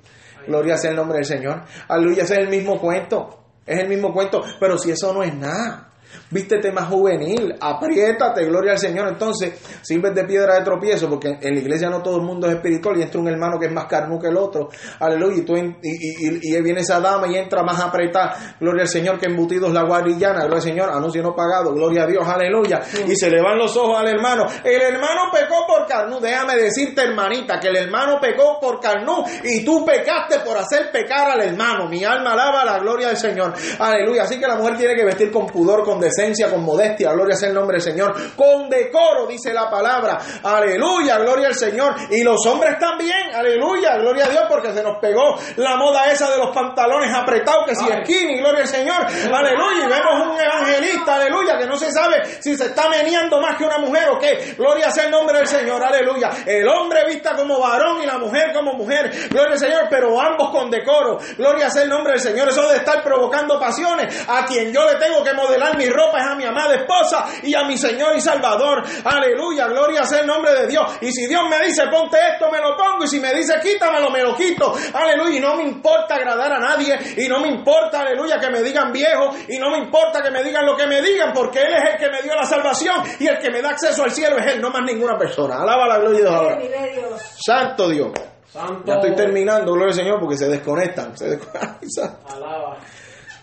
Gloria 0.47 0.77
sea 0.77 0.91
el 0.91 0.95
nombre 0.95 1.17
del 1.17 1.25
Señor. 1.25 1.63
Aleluya, 1.87 2.23
ese 2.23 2.33
es 2.33 2.39
el 2.39 2.49
mismo 2.49 2.79
cuento. 2.79 3.43
Es 3.65 3.79
el 3.79 3.89
mismo 3.89 4.13
cuento. 4.13 4.43
Pero 4.59 4.77
si 4.77 4.91
eso 4.91 5.13
no 5.13 5.23
es 5.23 5.35
nada. 5.35 5.86
Vístete 6.29 6.71
más 6.71 6.87
juvenil, 6.89 7.55
apriétate, 7.59 8.45
gloria 8.45 8.73
al 8.73 8.79
Señor. 8.79 9.07
Entonces, 9.07 9.53
sirves 9.81 10.13
de 10.13 10.25
piedra 10.25 10.55
de 10.55 10.61
tropiezo, 10.63 11.07
porque 11.09 11.37
en 11.41 11.53
la 11.55 11.59
iglesia 11.61 11.89
no 11.89 12.01
todo 12.01 12.17
el 12.17 12.23
mundo 12.23 12.47
es 12.47 12.55
espiritual 12.55 12.97
y 12.97 13.03
entra 13.03 13.19
un 13.21 13.27
hermano 13.29 13.57
que 13.59 13.67
es 13.67 13.71
más 13.71 13.85
carnú 13.85 14.19
que 14.19 14.27
el 14.27 14.37
otro. 14.37 14.69
Aleluya. 14.99 15.37
Y, 15.37 15.41
tú 15.45 15.55
en- 15.55 15.77
y, 15.81 15.89
y- 15.89 16.39
y- 16.41 16.55
y 16.57 16.61
viene 16.61 16.81
esa 16.81 16.99
dama 16.99 17.27
y 17.27 17.35
entra 17.37 17.63
más 17.63 17.79
apretada, 17.79 18.55
gloria 18.59 18.81
al 18.83 18.87
Señor, 18.89 19.19
que 19.19 19.27
embutidos 19.27 19.71
la 19.71 19.83
guarillana, 19.83 20.39
gloria 20.41 20.55
al 20.57 20.61
Señor, 20.61 20.89
anuncio 20.89 21.21
no 21.23 21.35
pagado, 21.35 21.73
gloria 21.73 22.03
a 22.03 22.07
Dios, 22.07 22.27
aleluya. 22.27 22.81
Y 23.07 23.15
se 23.15 23.29
le 23.29 23.41
van 23.41 23.57
los 23.57 23.75
ojos 23.77 23.97
al 23.99 24.07
hermano. 24.07 24.45
El 24.63 24.81
hermano 24.81 25.31
pecó 25.31 25.65
por 25.67 25.87
carnú. 25.87 26.19
Déjame 26.19 26.55
decirte, 26.57 27.03
hermanita, 27.03 27.59
que 27.59 27.67
el 27.69 27.77
hermano 27.77 28.19
pecó 28.19 28.59
por 28.59 28.79
carnú 28.79 29.23
y 29.43 29.63
tú 29.63 29.85
pecaste 29.85 30.39
por 30.45 30.57
hacer 30.57 30.91
pecar 30.91 31.31
al 31.31 31.41
hermano. 31.41 31.87
Mi 31.87 32.03
alma 32.03 32.33
alaba 32.33 32.65
la 32.65 32.79
gloria 32.79 33.07
del 33.07 33.17
Señor. 33.17 33.53
Aleluya. 33.79 34.23
Así 34.23 34.39
que 34.39 34.47
la 34.47 34.55
mujer 34.55 34.77
tiene 34.77 34.95
que 34.95 35.05
vestir 35.05 35.31
con 35.31 35.47
pudor, 35.47 35.83
con 35.83 35.96
decencia, 35.99 36.49
con 36.49 36.63
modestia. 36.63 37.11
Gloria 37.11 37.35
sea 37.35 37.49
el 37.49 37.55
nombre 37.55 37.75
del 37.75 37.81
Señor. 37.81 38.35
Con 38.35 38.69
decoro, 38.69 39.27
dice 39.27 39.53
la 39.53 39.69
palabra. 39.69 40.17
Aleluya, 40.43 41.17
gloria 41.19 41.47
al 41.47 41.55
Señor. 41.55 41.95
Y 42.09 42.23
los 42.23 42.45
hombres 42.45 42.77
también. 42.79 43.33
Aleluya, 43.33 43.97
gloria 43.97 44.25
a 44.25 44.29
Dios, 44.29 44.43
porque 44.49 44.73
se 44.73 44.83
nos 44.83 44.97
pegó 44.99 45.37
la 45.57 45.75
moda 45.77 46.11
esa 46.11 46.29
de 46.29 46.37
los 46.37 46.53
pantalones 46.53 47.13
apretados, 47.13 47.65
que 47.67 47.75
si 47.75 47.85
skinny, 47.85 48.39
gloria 48.39 48.61
al 48.61 48.67
Señor. 48.67 49.05
Aleluya. 49.05 49.85
Y 49.85 49.89
vemos 49.89 50.27
un 50.27 50.39
evangelista, 50.39 51.15
aleluya, 51.15 51.57
que 51.57 51.65
no 51.65 51.77
se 51.77 51.91
sabe 51.91 52.23
si 52.39 52.55
se 52.55 52.65
está 52.67 52.89
meneando 52.89 53.39
más 53.39 53.57
que 53.57 53.63
una 53.63 53.77
mujer 53.77 54.09
o 54.09 54.19
qué. 54.19 54.55
Gloria 54.57 54.89
sea 54.91 55.05
el 55.05 55.11
nombre 55.11 55.37
del 55.37 55.47
Señor. 55.47 55.83
Aleluya. 55.83 56.29
El 56.45 56.67
hombre 56.67 57.05
vista 57.07 57.35
como 57.35 57.59
varón 57.59 58.01
y 58.01 58.05
la 58.05 58.17
mujer 58.17 58.51
como 58.53 58.73
mujer. 58.73 59.11
Gloria 59.29 59.53
al 59.53 59.59
Señor, 59.59 59.87
pero 59.89 60.19
ambos 60.19 60.49
con 60.51 60.69
decoro. 60.69 61.19
Gloria 61.37 61.69
sea 61.69 61.83
el 61.83 61.89
nombre 61.89 62.13
del 62.13 62.21
Señor. 62.21 62.49
Eso 62.49 62.67
de 62.69 62.77
estar 62.77 63.03
provocando 63.03 63.59
pasiones. 63.59 64.25
A 64.27 64.45
quien 64.45 64.71
yo 64.71 64.85
le 64.85 64.95
tengo 64.97 65.23
que 65.23 65.33
modelar 65.33 65.77
mi 65.77 65.86
ropa 65.89 66.19
es 66.19 66.25
a 66.25 66.35
mi 66.35 66.45
amada 66.45 66.75
esposa 66.75 67.25
y 67.43 67.53
a 67.55 67.63
mi 67.63 67.77
Señor 67.77 68.15
y 68.15 68.21
Salvador. 68.21 68.83
Aleluya. 69.03 69.67
Gloria 69.67 70.03
sea 70.05 70.21
el 70.21 70.27
nombre 70.27 70.53
de 70.53 70.67
Dios. 70.67 70.97
Y 71.01 71.11
si 71.11 71.27
Dios 71.27 71.43
me 71.49 71.65
dice 71.65 71.83
ponte 71.87 72.17
esto, 72.33 72.49
me 72.51 72.59
lo 72.59 72.75
pongo. 72.75 73.03
Y 73.03 73.07
si 73.07 73.19
me 73.19 73.33
dice 73.33 73.55
quítamelo, 73.61 74.09
me 74.09 74.23
lo 74.23 74.35
quito. 74.35 74.73
Aleluya. 74.93 75.37
Y 75.37 75.39
no 75.39 75.55
me 75.55 75.63
importa 75.63 76.15
agradar 76.15 76.53
a 76.53 76.59
nadie. 76.59 76.97
Y 77.17 77.27
no 77.27 77.39
me 77.39 77.49
importa, 77.49 78.01
aleluya, 78.01 78.39
que 78.39 78.49
me 78.49 78.61
digan 78.61 78.91
viejo. 78.91 79.35
Y 79.47 79.57
no 79.57 79.71
me 79.71 79.77
importa 79.77 80.21
que 80.21 80.31
me 80.31 80.43
digan 80.43 80.65
lo 80.65 80.75
que 80.75 80.87
me 80.87 81.01
digan. 81.01 81.33
Porque 81.33 81.59
Él 81.59 81.73
es 81.73 81.93
el 81.93 81.97
que 81.97 82.09
me 82.09 82.21
dio 82.21 82.35
la 82.35 82.45
salvación. 82.45 83.03
Y 83.19 83.27
el 83.27 83.37
que 83.39 83.49
me 83.49 83.61
da 83.61 83.69
acceso 83.69 84.03
al 84.03 84.11
cielo 84.11 84.37
es 84.37 84.53
Él, 84.53 84.61
no 84.61 84.69
más 84.69 84.83
ninguna 84.83 85.17
persona. 85.17 85.61
Alaba 85.61 85.87
la 85.87 85.97
gloria 85.97 86.17
de 86.17 86.23
Dios 86.23 86.33
ahora. 86.35 86.55
Vive 86.57 86.91
Dios. 86.93 87.21
Santo 87.45 87.89
Dios. 87.89 88.11
Santo. 88.51 88.83
Ya 88.85 88.95
estoy 88.95 89.15
terminando, 89.15 89.73
gloria 89.73 89.89
al 89.89 89.93
Señor, 89.93 90.19
porque 90.19 90.37
se 90.37 90.47
desconectan. 90.47 91.17
Se 91.17 91.29
desconectan. 91.29 92.17
Alaba. 92.29 92.77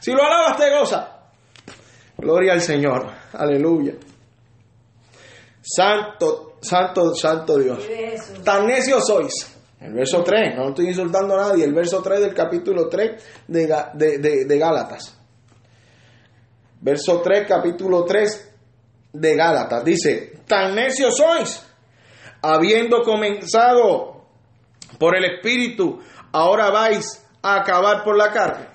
Si 0.01 0.13
lo 0.13 0.23
alabas, 0.23 0.57
te 0.59 0.71
goza. 0.71 1.14
Gloria 2.17 2.53
al 2.55 2.61
Señor. 2.61 3.11
Aleluya. 3.33 3.95
Santo, 5.63 6.59
santo, 6.61 7.15
santo 7.15 7.59
Dios. 7.59 7.79
Tan 8.45 8.67
necios 8.67 9.07
sois. 9.07 9.33
El 9.81 9.93
verso 9.93 10.23
3, 10.23 10.57
no 10.57 10.69
estoy 10.69 10.89
insultando 10.89 11.35
a 11.39 11.49
nadie. 11.49 11.65
El 11.65 11.75
verso 11.75 12.01
3 12.03 12.21
del 12.21 12.35
capítulo 12.35 12.89
3 12.89 13.23
de, 13.49 13.67
de, 13.95 14.19
de- 14.19 14.45
de 14.47 14.59
Gálatas. 14.59 15.17
Verso 16.81 17.21
3, 17.21 17.47
capítulo 17.49 18.05
3 18.05 18.53
de 19.13 19.37
Gálatas. 19.37 19.85
Dice, 19.85 20.39
tan 20.47 20.75
necios 20.75 21.17
sois, 21.17 21.67
habiendo 22.43 23.03
comenzado 23.03 24.25
por 24.99 25.17
el 25.17 25.25
Espíritu, 25.25 26.01
ahora 26.33 26.71
vais 26.71 27.23
a 27.43 27.57
acabar 27.57 28.05
por 28.05 28.17
la 28.17 28.31
carne. 28.33 28.67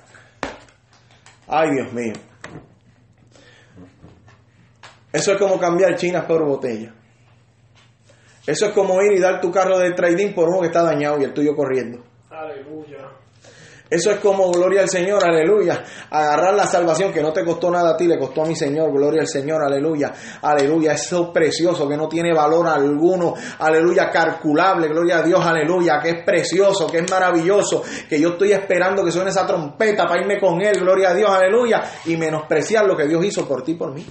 Ay, 1.48 1.70
Dios 1.72 1.92
mío. 1.94 2.14
Eso 5.12 5.32
es 5.32 5.38
como 5.38 5.60
cambiar 5.60 5.96
chinas 5.96 6.26
por 6.26 6.46
botella. 6.46 6.94
Eso 8.46 8.68
es 8.68 8.72
como 8.74 9.02
ir 9.02 9.14
y 9.14 9.20
dar 9.20 9.42
tu 9.42 9.52
carro 9.52 9.78
de 9.78 9.92
trading 9.92 10.34
por 10.34 10.50
uno 10.50 10.62
que 10.62 10.68
está 10.68 10.84
dañado 10.84 11.20
y 11.20 11.24
el 11.24 11.34
tuyo 11.34 11.56
corriendo. 11.56 12.04
Aleluya. 12.30 13.10
Eso 13.90 14.12
es 14.12 14.20
como, 14.20 14.52
gloria 14.52 14.82
al 14.82 14.90
Señor, 14.90 15.24
aleluya. 15.24 15.84
Agarrar 16.12 16.54
la 16.54 16.68
salvación 16.68 17.12
que 17.12 17.24
no 17.24 17.34
te 17.34 17.44
costó 17.44 17.72
nada 17.72 17.92
a 17.92 17.98
ti, 17.98 18.06
le 18.06 18.20
costó 18.20 18.44
a 18.44 18.46
mi 18.46 18.56
Señor, 18.56 18.92
gloria 18.92 19.22
al 19.22 19.28
Señor, 19.28 19.64
aleluya. 19.64 20.14
Aleluya, 20.44 20.94
eso 20.94 21.34
precioso 21.34 21.88
que 21.88 21.98
no 21.98 22.08
tiene 22.08 22.32
valor 22.32 22.68
alguno, 22.68 23.34
aleluya, 23.58 24.12
calculable, 24.12 24.88
gloria 24.90 25.20
a 25.20 25.22
Dios, 25.24 25.44
aleluya, 25.44 26.00
que 26.00 26.10
es 26.10 26.24
precioso, 26.24 26.86
que 26.86 27.00
es 27.00 27.10
maravilloso, 27.10 27.84
que 28.08 28.22
yo 28.22 28.30
estoy 28.30 28.52
esperando 28.52 29.04
que 29.04 29.12
suene 29.12 29.32
esa 29.32 29.48
trompeta 29.48 30.06
para 30.06 30.22
irme 30.22 30.40
con 30.40 30.62
Él, 30.62 30.80
gloria 30.80 31.10
a 31.10 31.14
Dios, 31.16 31.30
aleluya, 31.32 31.82
y 32.06 32.16
menospreciar 32.16 32.86
lo 32.86 32.96
que 32.96 33.08
Dios 33.08 33.26
hizo 33.26 33.48
por 33.48 33.64
ti 33.64 33.72
y 33.72 33.76
por 33.76 33.92
mí. 33.92 34.06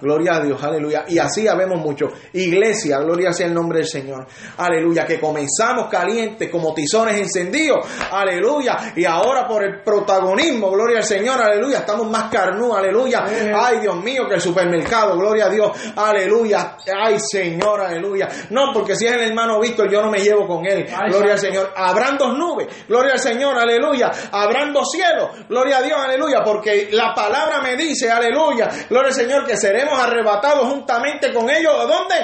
Gloria 0.00 0.36
a 0.36 0.40
Dios, 0.40 0.62
aleluya. 0.62 1.04
Y 1.08 1.18
así 1.18 1.46
habemos 1.48 1.78
mucho. 1.80 2.06
Iglesia, 2.32 2.98
gloria 2.98 3.32
sea 3.32 3.46
el 3.46 3.54
nombre 3.54 3.78
del 3.78 3.88
Señor. 3.88 4.26
Aleluya. 4.58 5.04
Que 5.04 5.20
comenzamos 5.20 5.88
calientes 5.90 6.50
como 6.50 6.74
tizones 6.74 7.18
encendidos. 7.18 7.86
Aleluya. 8.10 8.92
Y 8.96 9.04
ahora 9.04 9.46
por 9.46 9.64
el 9.64 9.82
protagonismo, 9.82 10.70
gloria 10.70 10.98
al 10.98 11.04
Señor, 11.04 11.40
aleluya. 11.40 11.78
Estamos 11.78 12.10
más 12.10 12.30
carnú, 12.30 12.74
aleluya. 12.74 13.24
Ay, 13.54 13.80
Dios 13.80 13.96
mío, 14.02 14.26
que 14.28 14.34
el 14.34 14.40
supermercado, 14.40 15.16
gloria 15.16 15.46
a 15.46 15.48
Dios. 15.50 15.70
Aleluya. 15.96 16.76
Ay, 16.96 17.16
Señor, 17.18 17.80
aleluya. 17.80 18.28
No, 18.50 18.72
porque 18.72 18.96
si 18.96 19.06
es 19.06 19.12
el 19.12 19.20
hermano 19.20 19.60
Víctor, 19.60 19.90
yo 19.90 20.02
no 20.02 20.10
me 20.10 20.18
llevo 20.18 20.46
con 20.46 20.66
él. 20.66 20.86
Gloria 21.08 21.32
al 21.32 21.38
Señor. 21.38 21.72
Habrán 21.76 22.16
dos 22.18 22.36
nubes. 22.36 22.68
Gloria 22.88 23.12
al 23.12 23.18
Señor, 23.18 23.58
aleluya. 23.58 24.10
Habrán 24.32 24.72
dos 24.72 24.90
cielos. 24.90 25.30
Gloria 25.48 25.78
a 25.78 25.82
Dios, 25.82 25.98
aleluya. 25.98 26.42
Porque 26.44 26.88
la 26.92 27.14
palabra 27.14 27.60
me 27.60 27.76
dice, 27.76 28.10
aleluya. 28.10 28.68
Gloria 28.88 29.08
al 29.08 29.14
Señor, 29.14 29.46
que 29.46 29.56
seremos 29.56 29.83
arrebatados 29.92 30.68
juntamente 30.68 31.32
con 31.32 31.50
ellos. 31.50 31.74
¿A 31.78 31.84
dónde? 31.84 32.14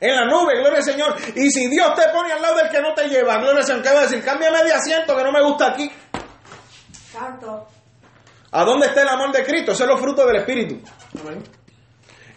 En 0.00 0.14
la 0.14 0.26
nube, 0.26 0.58
gloria 0.58 0.78
al 0.78 0.84
Señor. 0.84 1.16
Y 1.34 1.50
si 1.50 1.68
Dios 1.68 1.94
te 1.94 2.08
pone 2.12 2.32
al 2.32 2.42
lado 2.42 2.56
del 2.56 2.68
que 2.68 2.80
no 2.80 2.92
te 2.94 3.08
lleva, 3.08 3.38
gloria 3.38 3.60
al 3.60 3.64
Señor, 3.64 3.82
¿qué 3.82 3.90
va 3.90 4.00
a 4.00 4.02
decir? 4.02 4.22
Cámbiame 4.22 4.62
de 4.62 4.72
asiento 4.72 5.16
que 5.16 5.22
no 5.22 5.32
me 5.32 5.42
gusta 5.42 5.68
aquí. 5.68 5.90
Santo. 7.12 7.68
¿A 8.50 8.64
dónde 8.64 8.86
está 8.86 9.02
el 9.02 9.08
amor 9.08 9.32
de 9.32 9.44
Cristo? 9.44 9.72
Ese 9.72 9.84
es 9.84 9.88
los 9.88 10.00
frutos 10.00 10.26
del 10.26 10.36
Espíritu. 10.36 10.80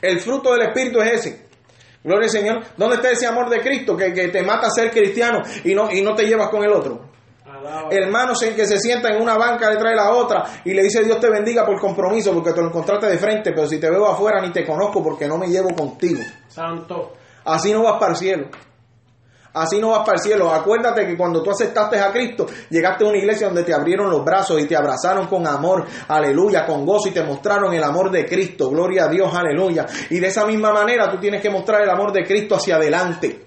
El 0.02 0.20
fruto 0.20 0.54
del 0.54 0.68
Espíritu 0.68 1.02
es 1.02 1.14
ese. 1.14 1.48
Gloria 2.04 2.26
al 2.26 2.32
Señor. 2.32 2.64
¿Dónde 2.78 2.96
está 2.96 3.12
ese 3.12 3.28
amor 3.28 3.50
de 3.50 3.60
Cristo 3.60 3.98
que, 3.98 4.14
que 4.14 4.30
te 4.30 4.42
mata 4.44 4.68
a 4.68 4.72
ser 4.72 4.92
cristiano 4.92 5.42
y 5.64 5.76
no, 5.76 5.92
y 5.92 6.02
no 6.02 6.16
te 6.16 6.26
llevas 6.26 6.50
con 6.50 6.64
el 6.64 6.72
otro? 6.72 7.10
Hermanos 7.90 8.42
en 8.44 8.56
que 8.56 8.66
se 8.66 8.80
sienta 8.80 9.10
en 9.10 9.22
una 9.22 9.38
banca 9.38 9.70
detrás 9.70 9.92
de 9.92 9.96
la 9.96 10.12
otra 10.12 10.44
y 10.64 10.74
le 10.74 10.84
dice 10.84 11.04
Dios 11.04 11.20
te 11.20 11.30
bendiga 11.30 11.66
por 11.66 11.80
compromiso 11.80 12.34
porque 12.34 12.54
te 12.54 12.62
lo 12.62 12.68
encontraste 12.68 13.08
de 13.08 13.18
frente, 13.18 13.52
pero 13.52 13.68
si 13.68 13.80
te 13.80 13.90
veo 13.90 14.06
afuera 14.08 14.42
ni 14.42 14.52
te 14.52 14.66
conozco 14.66 15.04
porque 15.04 15.28
no 15.28 15.38
me 15.38 15.48
llevo 15.48 15.70
contigo. 15.76 16.22
Santo. 16.48 17.14
Así 17.46 17.72
no 17.72 17.84
vas 17.84 18.00
para 18.00 18.12
el 18.12 18.18
cielo. 18.18 18.48
Así 19.54 19.80
no 19.80 19.90
vas 19.90 20.02
para 20.02 20.18
el 20.18 20.20
cielo. 20.20 20.52
Acuérdate 20.52 21.06
que 21.08 21.18
cuando 21.18 21.42
tú 21.42 21.50
aceptaste 21.50 22.00
a 22.00 22.12
Cristo, 22.12 22.46
llegaste 22.70 23.06
a 23.06 23.08
una 23.08 23.18
iglesia 23.18 23.48
donde 23.48 23.64
te 23.64 23.74
abrieron 23.74 24.10
los 24.10 24.24
brazos 24.24 24.62
y 24.62 24.68
te 24.68 24.76
abrazaron 24.76 25.28
con 25.28 25.48
amor, 25.48 25.86
aleluya, 26.08 26.66
con 26.66 26.86
gozo 26.86 27.10
y 27.10 27.12
te 27.12 27.24
mostraron 27.24 27.74
el 27.74 27.84
amor 27.84 28.12
de 28.12 28.26
Cristo. 28.26 28.70
Gloria 28.70 29.06
a 29.06 29.08
Dios, 29.08 29.34
aleluya. 29.34 29.86
Y 30.10 30.20
de 30.20 30.28
esa 30.28 30.46
misma 30.46 30.72
manera 30.72 31.10
tú 31.10 31.18
tienes 31.18 31.42
que 31.42 31.50
mostrar 31.50 31.82
el 31.82 31.90
amor 31.90 32.12
de 32.12 32.24
Cristo 32.24 32.56
hacia 32.56 32.76
adelante. 32.76 33.44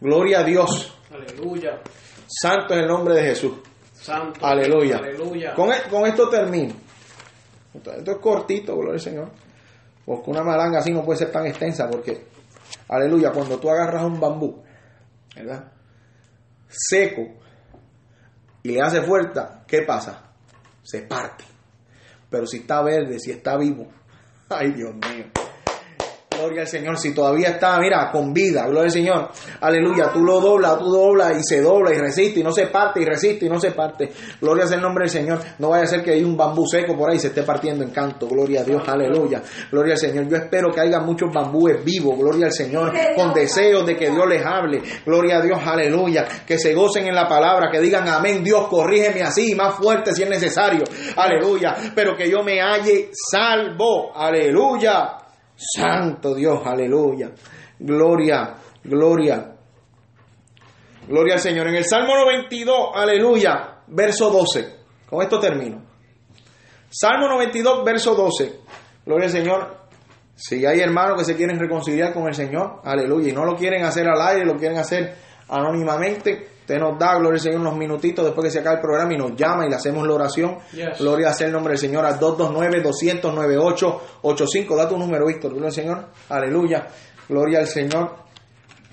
Gloria 0.00 0.40
a 0.40 0.42
Dios. 0.42 0.92
Aleluya. 1.12 1.80
Santo 2.26 2.74
es 2.74 2.80
el 2.80 2.88
nombre 2.88 3.14
de 3.14 3.22
Jesús. 3.22 3.52
Santo. 3.92 4.44
Aleluya. 4.44 4.98
Aleluya. 4.98 5.54
Con, 5.54 5.72
e- 5.72 5.88
con 5.90 6.06
esto 6.06 6.28
termino. 6.28 6.74
Esto, 7.74 7.92
esto 7.92 8.10
es 8.12 8.18
cortito, 8.18 8.74
gloria 8.76 8.94
al 8.94 9.00
Señor. 9.00 9.30
Porque 10.04 10.30
una 10.30 10.42
malanga 10.42 10.78
así 10.78 10.92
no 10.92 11.04
puede 11.04 11.18
ser 11.18 11.32
tan 11.32 11.46
extensa 11.46 11.88
porque, 11.90 12.26
aleluya, 12.88 13.32
cuando 13.32 13.58
tú 13.58 13.68
agarras 13.70 14.04
un 14.04 14.20
bambú, 14.20 14.62
¿verdad? 15.34 15.72
Seco 16.68 17.22
y 18.62 18.72
le 18.72 18.80
hace 18.82 19.02
fuerza, 19.02 19.64
¿qué 19.66 19.82
pasa? 19.82 20.30
Se 20.82 21.02
parte. 21.02 21.44
Pero 22.30 22.46
si 22.46 22.58
está 22.58 22.82
verde, 22.82 23.18
si 23.18 23.30
está 23.32 23.56
vivo, 23.56 23.86
ay 24.48 24.72
Dios 24.72 24.94
mío. 24.94 25.26
Gloria 26.38 26.62
al 26.62 26.68
Señor, 26.68 26.98
si 26.98 27.14
todavía 27.14 27.50
está, 27.50 27.78
mira, 27.78 28.10
con 28.10 28.32
vida, 28.32 28.62
gloria 28.64 28.84
al 28.84 28.90
Señor. 28.90 29.30
Aleluya, 29.60 30.10
tú 30.12 30.20
lo 30.20 30.40
doblas, 30.40 30.78
tú 30.78 30.86
doblas 30.86 31.36
y 31.38 31.42
se 31.42 31.60
dobla 31.60 31.94
y 31.94 31.98
resiste 31.98 32.40
y 32.40 32.42
no 32.42 32.52
se 32.52 32.66
parte 32.66 33.00
y 33.00 33.04
resiste 33.04 33.46
y 33.46 33.48
no 33.48 33.60
se 33.60 33.72
parte. 33.72 34.12
Gloria 34.40 34.66
sea 34.66 34.76
el 34.76 34.82
nombre 34.82 35.04
del 35.04 35.10
Señor. 35.10 35.38
No 35.58 35.70
vaya 35.70 35.84
a 35.84 35.86
ser 35.86 36.02
que 36.02 36.12
hay 36.12 36.24
un 36.24 36.36
bambú 36.36 36.66
seco 36.66 36.96
por 36.96 37.10
ahí 37.10 37.16
y 37.16 37.20
se 37.20 37.28
esté 37.28 37.42
partiendo 37.42 37.84
en 37.84 37.90
canto. 37.90 38.26
Gloria 38.26 38.60
a 38.60 38.64
Dios, 38.64 38.82
aleluya. 38.86 39.42
Gloria 39.70 39.94
al 39.94 39.98
Señor. 39.98 40.28
Yo 40.28 40.36
espero 40.36 40.72
que 40.72 40.80
haya 40.80 41.00
muchos 41.00 41.32
bambúes 41.32 41.84
vivos, 41.84 42.18
gloria 42.18 42.46
al 42.46 42.52
Señor, 42.52 42.92
con 43.14 43.32
deseos 43.32 43.86
de 43.86 43.96
que 43.96 44.10
Dios 44.10 44.26
les 44.28 44.44
hable. 44.44 44.82
Gloria 45.04 45.38
a 45.38 45.42
Dios, 45.42 45.58
aleluya. 45.64 46.26
Que 46.46 46.58
se 46.58 46.74
gocen 46.74 47.06
en 47.06 47.14
la 47.14 47.28
palabra, 47.28 47.70
que 47.70 47.80
digan 47.80 48.08
amén. 48.08 48.42
Dios, 48.42 48.68
corrígeme 48.68 49.22
así, 49.22 49.54
más 49.54 49.74
fuerte 49.74 50.14
si 50.14 50.22
es 50.22 50.28
necesario. 50.28 50.84
Aleluya. 51.16 51.76
Pero 51.94 52.16
que 52.16 52.30
yo 52.30 52.42
me 52.42 52.60
halle 52.60 53.10
salvo. 53.12 54.14
Aleluya. 54.14 55.25
Santo 55.56 56.34
Dios, 56.34 56.60
aleluya. 56.64 57.32
Gloria, 57.78 58.54
gloria. 58.84 59.52
Gloria 61.08 61.34
al 61.34 61.40
Señor. 61.40 61.68
En 61.68 61.76
el 61.76 61.84
Salmo 61.84 62.14
92, 62.16 62.90
aleluya, 62.94 63.80
verso 63.86 64.30
12. 64.30 64.76
Con 65.08 65.22
esto 65.22 65.38
termino. 65.38 65.82
Salmo 66.90 67.28
92, 67.28 67.84
verso 67.84 68.14
12. 68.14 68.60
Gloria 69.04 69.26
al 69.26 69.32
Señor. 69.32 69.76
Si 70.34 70.66
hay 70.66 70.80
hermanos 70.80 71.18
que 71.18 71.24
se 71.24 71.36
quieren 71.36 71.58
reconciliar 71.58 72.12
con 72.12 72.26
el 72.26 72.34
Señor, 72.34 72.80
aleluya, 72.84 73.30
y 73.30 73.32
no 73.32 73.44
lo 73.44 73.54
quieren 73.54 73.84
hacer 73.84 74.06
al 74.06 74.20
aire, 74.20 74.44
lo 74.44 74.56
quieren 74.56 74.76
hacer 74.76 75.14
anónimamente, 75.48 76.48
usted 76.66 76.80
nos 76.80 76.98
da, 76.98 77.14
gloria 77.14 77.34
al 77.34 77.40
Señor, 77.40 77.60
unos 77.60 77.76
minutitos 77.76 78.24
después 78.24 78.46
que 78.46 78.50
se 78.50 78.58
acabe 78.58 78.74
el 78.76 78.82
programa 78.82 79.14
y 79.14 79.16
nos 79.16 79.36
llama 79.36 79.64
y 79.64 79.70
le 79.70 79.76
hacemos 79.76 80.04
la 80.04 80.14
oración. 80.14 80.58
Yes. 80.72 80.98
Gloria 80.98 81.32
sea 81.32 81.46
el 81.46 81.52
nombre 81.52 81.74
del 81.74 81.78
Señor 81.78 82.04
al 82.04 82.18
229-200-9885. 82.18 84.76
Da 84.76 84.88
tu 84.88 84.98
número, 84.98 85.26
Víctor, 85.26 85.52
gloria 85.52 85.68
al 85.68 85.72
Señor. 85.72 86.08
Aleluya. 86.28 86.88
Gloria 87.28 87.60
al 87.60 87.68
Señor. 87.68 88.16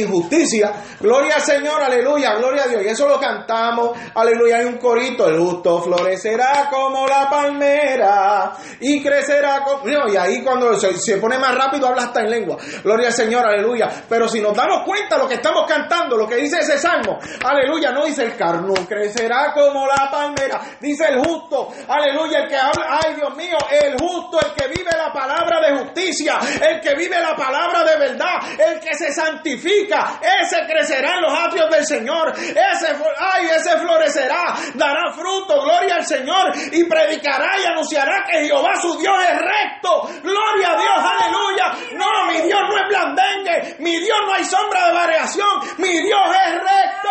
injusticia. 0.00 0.72
Gloria 1.00 1.36
al 1.36 1.42
Señor, 1.42 1.82
aleluya, 1.82 2.34
gloria 2.34 2.64
a 2.64 2.68
Dios. 2.68 2.82
Y 2.84 2.88
eso 2.88 3.08
lo 3.08 3.18
cantamos, 3.18 3.96
aleluya. 4.14 4.58
Hay 4.58 4.64
un 4.66 4.78
corito, 4.78 5.28
el 5.28 5.38
justo 5.38 5.82
florecerá 5.82 6.68
como 6.70 7.06
la 7.06 7.28
palmera 7.28 8.52
y 8.80 9.02
crecerá 9.02 9.62
como... 9.64 9.86
Y 9.86 10.16
ahí 10.16 10.42
cuando 10.42 10.78
se, 10.78 10.94
se 10.94 11.16
pone 11.18 11.38
más 11.38 11.54
rápido 11.54 11.88
habla 11.88 12.04
hasta 12.04 12.20
en 12.20 12.30
lengua. 12.30 12.56
Gloria 12.82 13.08
al 13.08 13.12
Señor, 13.14 13.46
aleluya. 13.46 13.88
Pero 14.08 14.28
si 14.28 14.40
nos 14.40 14.56
damos 14.56 14.84
cuenta 14.84 15.18
lo 15.18 15.28
que 15.28 15.34
estamos 15.34 15.64
cantando, 15.68 16.16
lo 16.16 16.26
que 16.26 16.36
dice 16.36 16.58
ese 16.60 16.78
salmo, 16.78 17.18
aleluya, 17.44 17.92
no 17.92 18.04
dice 18.04 18.24
el 18.24 18.36
carnú, 18.36 18.74
crecerá 18.88 19.52
como 19.52 19.86
la 19.86 20.10
palmera. 20.10 20.60
Dice 20.80 21.06
el 21.08 21.18
justo, 21.18 21.68
aleluya, 21.88 22.40
el 22.40 22.48
que 22.48 22.56
habla, 22.56 23.00
ay 23.02 23.14
Dios 23.14 23.36
mío, 23.36 23.56
el 23.70 23.96
justo, 23.98 24.38
el 24.40 24.52
que 24.54 24.68
vive 24.68 24.90
la 24.96 25.12
palabra 25.12 25.60
de 25.60 25.78
justicia, 25.78 26.38
el 26.68 26.80
que 26.80 26.94
vive 26.94 27.20
la 27.20 27.34
palabra 27.34 27.84
de 27.84 27.98
verdad, 27.98 28.36
el 28.58 28.80
que 28.80 28.94
se 28.94 29.12
santifica, 29.12 29.66
ese 29.92 30.66
crecerá 30.66 31.14
en 31.14 31.22
los 31.22 31.32
atrios 31.32 31.70
del 31.70 31.84
Señor, 31.86 32.32
ese, 32.36 32.96
ay, 33.18 33.46
ese 33.46 33.78
florecerá, 33.78 34.54
dará 34.74 35.12
fruto, 35.12 35.62
gloria 35.62 35.96
al 35.96 36.04
Señor, 36.04 36.52
y 36.72 36.84
predicará 36.84 37.58
y 37.60 37.64
anunciará 37.64 38.24
que 38.24 38.46
Jehová 38.46 38.76
su 38.80 38.96
Dios 38.98 39.16
es 39.22 39.38
recto, 39.38 40.08
gloria 40.22 40.72
a 40.72 40.76
Dios, 40.76 40.98
aleluya, 40.98 41.96
no, 41.96 42.26
mi 42.26 42.40
Dios 42.42 42.60
no 42.68 42.76
es 42.76 42.88
blandengue, 42.88 43.76
mi 43.80 43.98
Dios 43.98 44.18
no 44.26 44.32
hay 44.34 44.44
sombra 44.44 44.86
de 44.88 44.92
variación, 44.92 45.48
mi 45.78 46.00
Dios 46.02 46.20
es 46.46 46.54
recto, 46.54 47.10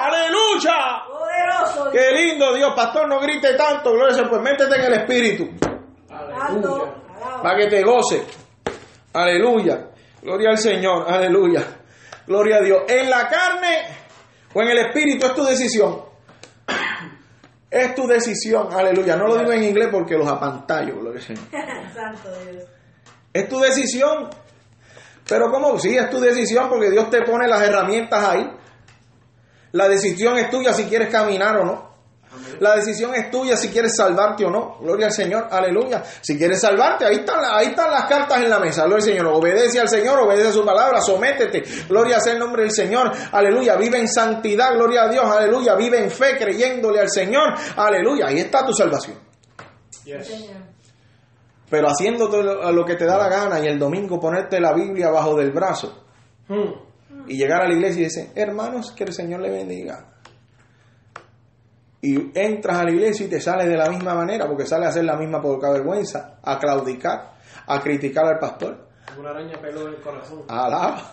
aleluya. 0.00 1.02
Poderoso. 1.06 1.90
Qué 1.90 2.10
lindo 2.12 2.54
Dios, 2.54 2.72
pastor, 2.74 3.08
no 3.08 3.18
grite 3.20 3.54
tanto, 3.54 3.90
gloria 3.92 4.08
al 4.08 4.14
Señor, 4.14 4.30
pues 4.30 4.42
métete 4.42 4.74
en 4.76 4.84
el 4.84 4.92
Espíritu 4.94 5.48
Aleluya. 6.08 6.94
Para 7.42 7.58
que 7.58 7.66
te 7.68 7.82
goce. 7.82 8.24
Aleluya. 9.12 9.88
Gloria 10.22 10.50
al 10.50 10.58
Señor. 10.58 11.06
Aleluya. 11.08 11.62
Gloria 12.26 12.56
a 12.56 12.60
Dios. 12.60 12.82
En 12.88 13.08
la 13.08 13.28
carne 13.28 13.86
o 14.52 14.62
en 14.62 14.68
el 14.68 14.78
Espíritu 14.78 15.26
es 15.26 15.34
tu 15.34 15.44
decisión. 15.44 16.02
Es 17.70 17.94
tu 17.94 18.06
decisión, 18.06 18.72
aleluya. 18.72 19.16
No 19.16 19.26
lo 19.26 19.38
digo 19.38 19.52
en 19.52 19.64
inglés 19.64 19.88
porque 19.90 20.16
los 20.16 20.26
apantallo, 20.26 20.98
gloria 20.98 21.20
al 21.20 21.26
Señor. 21.26 21.44
Santo 21.94 22.30
Dios. 22.50 22.64
Es 23.32 23.48
tu 23.48 23.58
decisión. 23.60 24.30
Pero 25.28 25.50
¿cómo? 25.50 25.78
Sí, 25.78 25.96
es 25.96 26.08
tu 26.08 26.20
decisión 26.20 26.68
porque 26.68 26.90
Dios 26.90 27.10
te 27.10 27.22
pone 27.22 27.48
las 27.48 27.62
herramientas 27.62 28.24
ahí. 28.24 28.50
La 29.72 29.88
decisión 29.88 30.38
es 30.38 30.48
tuya 30.50 30.72
si 30.72 30.84
quieres 30.84 31.10
caminar 31.10 31.56
o 31.58 31.64
no. 31.64 31.95
La 32.60 32.76
decisión 32.76 33.14
es 33.14 33.30
tuya 33.30 33.56
si 33.56 33.68
quieres 33.68 33.94
salvarte 33.96 34.44
o 34.44 34.50
no. 34.50 34.78
Gloria 34.80 35.06
al 35.06 35.12
Señor, 35.12 35.48
aleluya. 35.50 36.02
Si 36.20 36.36
quieres 36.36 36.60
salvarte, 36.60 37.04
ahí 37.04 37.16
están, 37.16 37.40
ahí 37.44 37.68
están 37.68 37.90
las 37.90 38.04
cartas 38.06 38.38
en 38.42 38.50
la 38.50 38.58
mesa. 38.58 38.82
Gloria 38.84 39.04
al 39.04 39.10
Señor. 39.10 39.26
Obedece 39.28 39.80
al 39.80 39.88
Señor, 39.88 40.18
obedece 40.20 40.48
a 40.48 40.52
su 40.52 40.64
palabra, 40.64 41.00
sométete. 41.00 41.62
Gloria 41.88 42.20
sea 42.20 42.32
el 42.34 42.38
nombre 42.38 42.62
del 42.62 42.72
Señor. 42.72 43.12
Aleluya. 43.32 43.76
Vive 43.76 43.98
en 43.98 44.08
santidad, 44.08 44.74
gloria 44.74 45.04
a 45.04 45.08
Dios. 45.08 45.24
Aleluya. 45.24 45.74
Vive 45.74 46.02
en 46.02 46.10
fe, 46.10 46.36
creyéndole 46.38 47.00
al 47.00 47.10
Señor. 47.10 47.54
Aleluya. 47.76 48.26
Ahí 48.28 48.38
está 48.38 48.64
tu 48.64 48.72
salvación. 48.72 49.18
Yes. 50.04 50.28
Pero 51.68 51.88
haciendo 51.88 52.28
lo 52.72 52.84
que 52.84 52.94
te 52.94 53.04
da 53.06 53.18
la 53.18 53.28
gana 53.28 53.58
y 53.60 53.66
el 53.66 53.78
domingo 53.78 54.20
ponerte 54.20 54.60
la 54.60 54.72
Biblia 54.72 55.10
bajo 55.10 55.34
del 55.36 55.50
brazo 55.50 56.04
Hmm. 56.48 56.70
y 57.26 57.36
llegar 57.36 57.62
a 57.62 57.66
la 57.68 57.74
iglesia 57.74 58.02
y 58.02 58.04
decir, 58.04 58.30
hermanos, 58.36 58.92
que 58.92 59.02
el 59.02 59.12
Señor 59.12 59.40
le 59.40 59.50
bendiga. 59.50 60.12
Y 62.02 62.30
entras 62.38 62.78
a 62.78 62.84
la 62.84 62.90
iglesia 62.92 63.26
y 63.26 63.28
te 63.30 63.40
sales 63.40 63.66
de 63.68 63.76
la 63.76 63.88
misma 63.88 64.14
manera, 64.14 64.46
porque 64.46 64.66
sales 64.66 64.86
a 64.86 64.90
hacer 64.90 65.04
la 65.04 65.16
misma 65.16 65.40
poca 65.40 65.70
vergüenza, 65.70 66.38
a 66.42 66.58
claudicar, 66.58 67.32
a 67.66 67.80
criticar 67.80 68.26
al 68.26 68.38
pastor. 68.38 68.86
Una 69.18 69.30
araña 69.30 69.58
peló 69.60 69.88
en 69.88 69.94
el 69.94 70.00
corazón. 70.00 70.42
Alaba, 70.46 71.10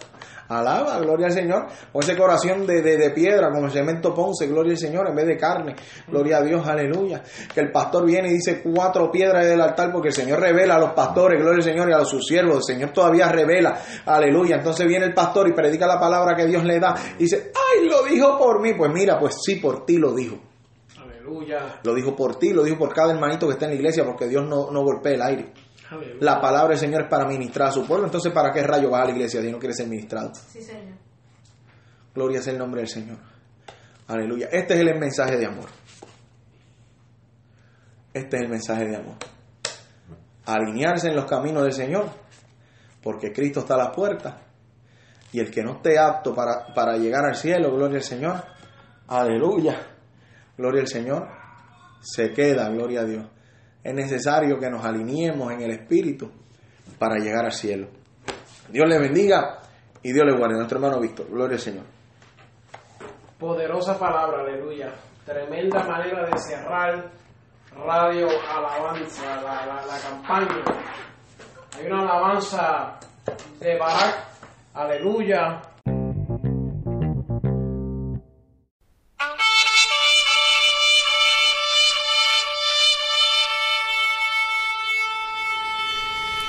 alaba, 0.49 0.99
gloria 0.99 1.27
al 1.27 1.31
Señor. 1.31 1.67
Con 1.91 2.03
ese 2.03 2.17
corazón 2.17 2.67
de, 2.67 2.81
de, 2.81 2.97
de 2.97 3.09
piedra, 3.11 3.49
como 3.49 3.67
el 3.67 3.71
cemento 3.71 4.13
ponce, 4.13 4.45
gloria 4.47 4.73
al 4.73 4.77
Señor, 4.77 5.07
en 5.07 5.15
vez 5.15 5.25
de 5.25 5.37
carne. 5.37 5.75
Gloria 6.07 6.37
a 6.37 6.41
Dios, 6.41 6.67
aleluya. 6.67 7.23
Que 7.53 7.61
el 7.61 7.71
pastor 7.71 8.05
viene 8.05 8.27
y 8.29 8.33
dice 8.33 8.61
cuatro 8.61 9.09
piedras 9.09 9.45
del 9.45 9.61
altar, 9.61 9.91
porque 9.91 10.09
el 10.09 10.13
Señor 10.13 10.41
revela 10.41 10.75
a 10.75 10.79
los 10.79 10.91
pastores, 10.91 11.39
gloria 11.39 11.57
al 11.57 11.63
Señor, 11.63 11.89
y 11.89 11.93
a 11.93 11.99
los 11.99 12.09
sus 12.09 12.25
siervos. 12.27 12.57
El 12.57 12.75
Señor 12.75 12.91
todavía 12.91 13.29
revela, 13.29 13.79
aleluya. 14.05 14.57
Entonces 14.57 14.85
viene 14.85 15.05
el 15.05 15.13
pastor 15.13 15.47
y 15.47 15.53
predica 15.53 15.87
la 15.87 15.99
palabra 15.99 16.35
que 16.35 16.45
Dios 16.45 16.63
le 16.65 16.79
da. 16.79 16.93
Y 17.17 17.23
dice, 17.23 17.51
ay, 17.55 17.87
lo 17.87 18.03
dijo 18.03 18.37
por 18.37 18.59
mí. 18.59 18.73
Pues 18.73 18.91
mira, 18.91 19.17
pues 19.17 19.35
sí, 19.41 19.55
por 19.55 19.85
ti 19.85 19.97
lo 19.97 20.13
dijo. 20.13 20.35
Aleluya. 21.23 21.79
Lo 21.83 21.93
dijo 21.93 22.15
por 22.15 22.37
ti, 22.37 22.51
lo 22.51 22.63
dijo 22.63 22.77
por 22.77 22.93
cada 22.93 23.13
hermanito 23.13 23.47
que 23.47 23.53
está 23.53 23.65
en 23.65 23.71
la 23.71 23.77
iglesia, 23.77 24.03
porque 24.03 24.27
Dios 24.27 24.43
no, 24.45 24.71
no 24.71 24.81
golpea 24.81 25.13
el 25.13 25.21
aire. 25.21 25.53
Aleluya. 25.89 26.17
La 26.19 26.41
palabra 26.41 26.69
del 26.69 26.79
Señor 26.79 27.03
es 27.03 27.09
para 27.09 27.25
ministrar 27.25 27.69
a 27.69 27.71
su 27.71 27.85
pueblo. 27.85 28.05
Entonces, 28.05 28.31
¿para 28.33 28.51
qué 28.51 28.61
rayo 28.63 28.89
vas 28.89 29.03
a 29.03 29.05
la 29.05 29.11
iglesia 29.11 29.41
si 29.41 29.51
no 29.51 29.57
quieres 29.57 29.77
ser 29.77 29.87
ministrado? 29.87 30.33
Sí, 30.33 30.61
Señor. 30.61 30.97
Gloria 32.13 32.41
sea 32.41 32.53
el 32.53 32.59
nombre 32.59 32.81
del 32.81 32.89
Señor. 32.89 33.17
Aleluya. 34.07 34.49
Este 34.51 34.73
es 34.73 34.79
el 34.81 34.99
mensaje 34.99 35.37
de 35.37 35.45
amor. 35.45 35.69
Este 38.13 38.37
es 38.37 38.43
el 38.43 38.49
mensaje 38.49 38.85
de 38.85 38.97
amor. 38.97 39.15
Alinearse 40.45 41.07
en 41.07 41.15
los 41.15 41.25
caminos 41.25 41.63
del 41.63 41.73
Señor, 41.73 42.09
porque 43.01 43.31
Cristo 43.31 43.61
está 43.61 43.75
a 43.75 43.77
la 43.77 43.91
puerta. 43.91 44.41
Y 45.31 45.39
el 45.39 45.49
que 45.49 45.63
no 45.63 45.77
esté 45.77 45.97
apto 45.97 46.35
para, 46.35 46.73
para 46.75 46.97
llegar 46.97 47.25
al 47.25 47.35
cielo, 47.35 47.73
gloria 47.73 47.97
al 47.97 48.03
Señor. 48.03 48.43
Aleluya. 49.07 49.92
Gloria 50.57 50.81
al 50.81 50.87
Señor. 50.87 51.27
Se 52.01 52.31
queda, 52.31 52.69
gloria 52.69 53.01
a 53.01 53.05
Dios. 53.05 53.25
Es 53.83 53.93
necesario 53.93 54.59
que 54.59 54.69
nos 54.69 54.83
alineemos 54.85 55.51
en 55.51 55.61
el 55.61 55.71
Espíritu 55.71 56.31
para 56.99 57.17
llegar 57.17 57.45
al 57.45 57.51
cielo. 57.51 57.87
Dios 58.69 58.87
le 58.87 58.99
bendiga 58.99 59.59
y 60.01 60.11
Dios 60.13 60.25
le 60.25 60.37
guarde. 60.37 60.55
Nuestro 60.55 60.77
hermano 60.77 60.99
Víctor, 60.99 61.27
gloria 61.29 61.55
al 61.55 61.61
Señor. 61.61 61.85
Poderosa 63.39 63.97
palabra, 63.99 64.41
aleluya. 64.41 64.93
Tremenda 65.25 65.83
manera 65.83 66.25
de 66.29 66.37
cerrar 66.37 67.11
Radio 67.75 68.27
Alabanza, 68.49 69.41
la, 69.41 69.65
la, 69.65 69.85
la 69.85 69.99
campaña. 69.99 70.63
Hay 71.77 71.87
una 71.87 72.01
alabanza 72.01 72.99
de 73.59 73.77
Barak, 73.77 74.25
aleluya. 74.73 75.61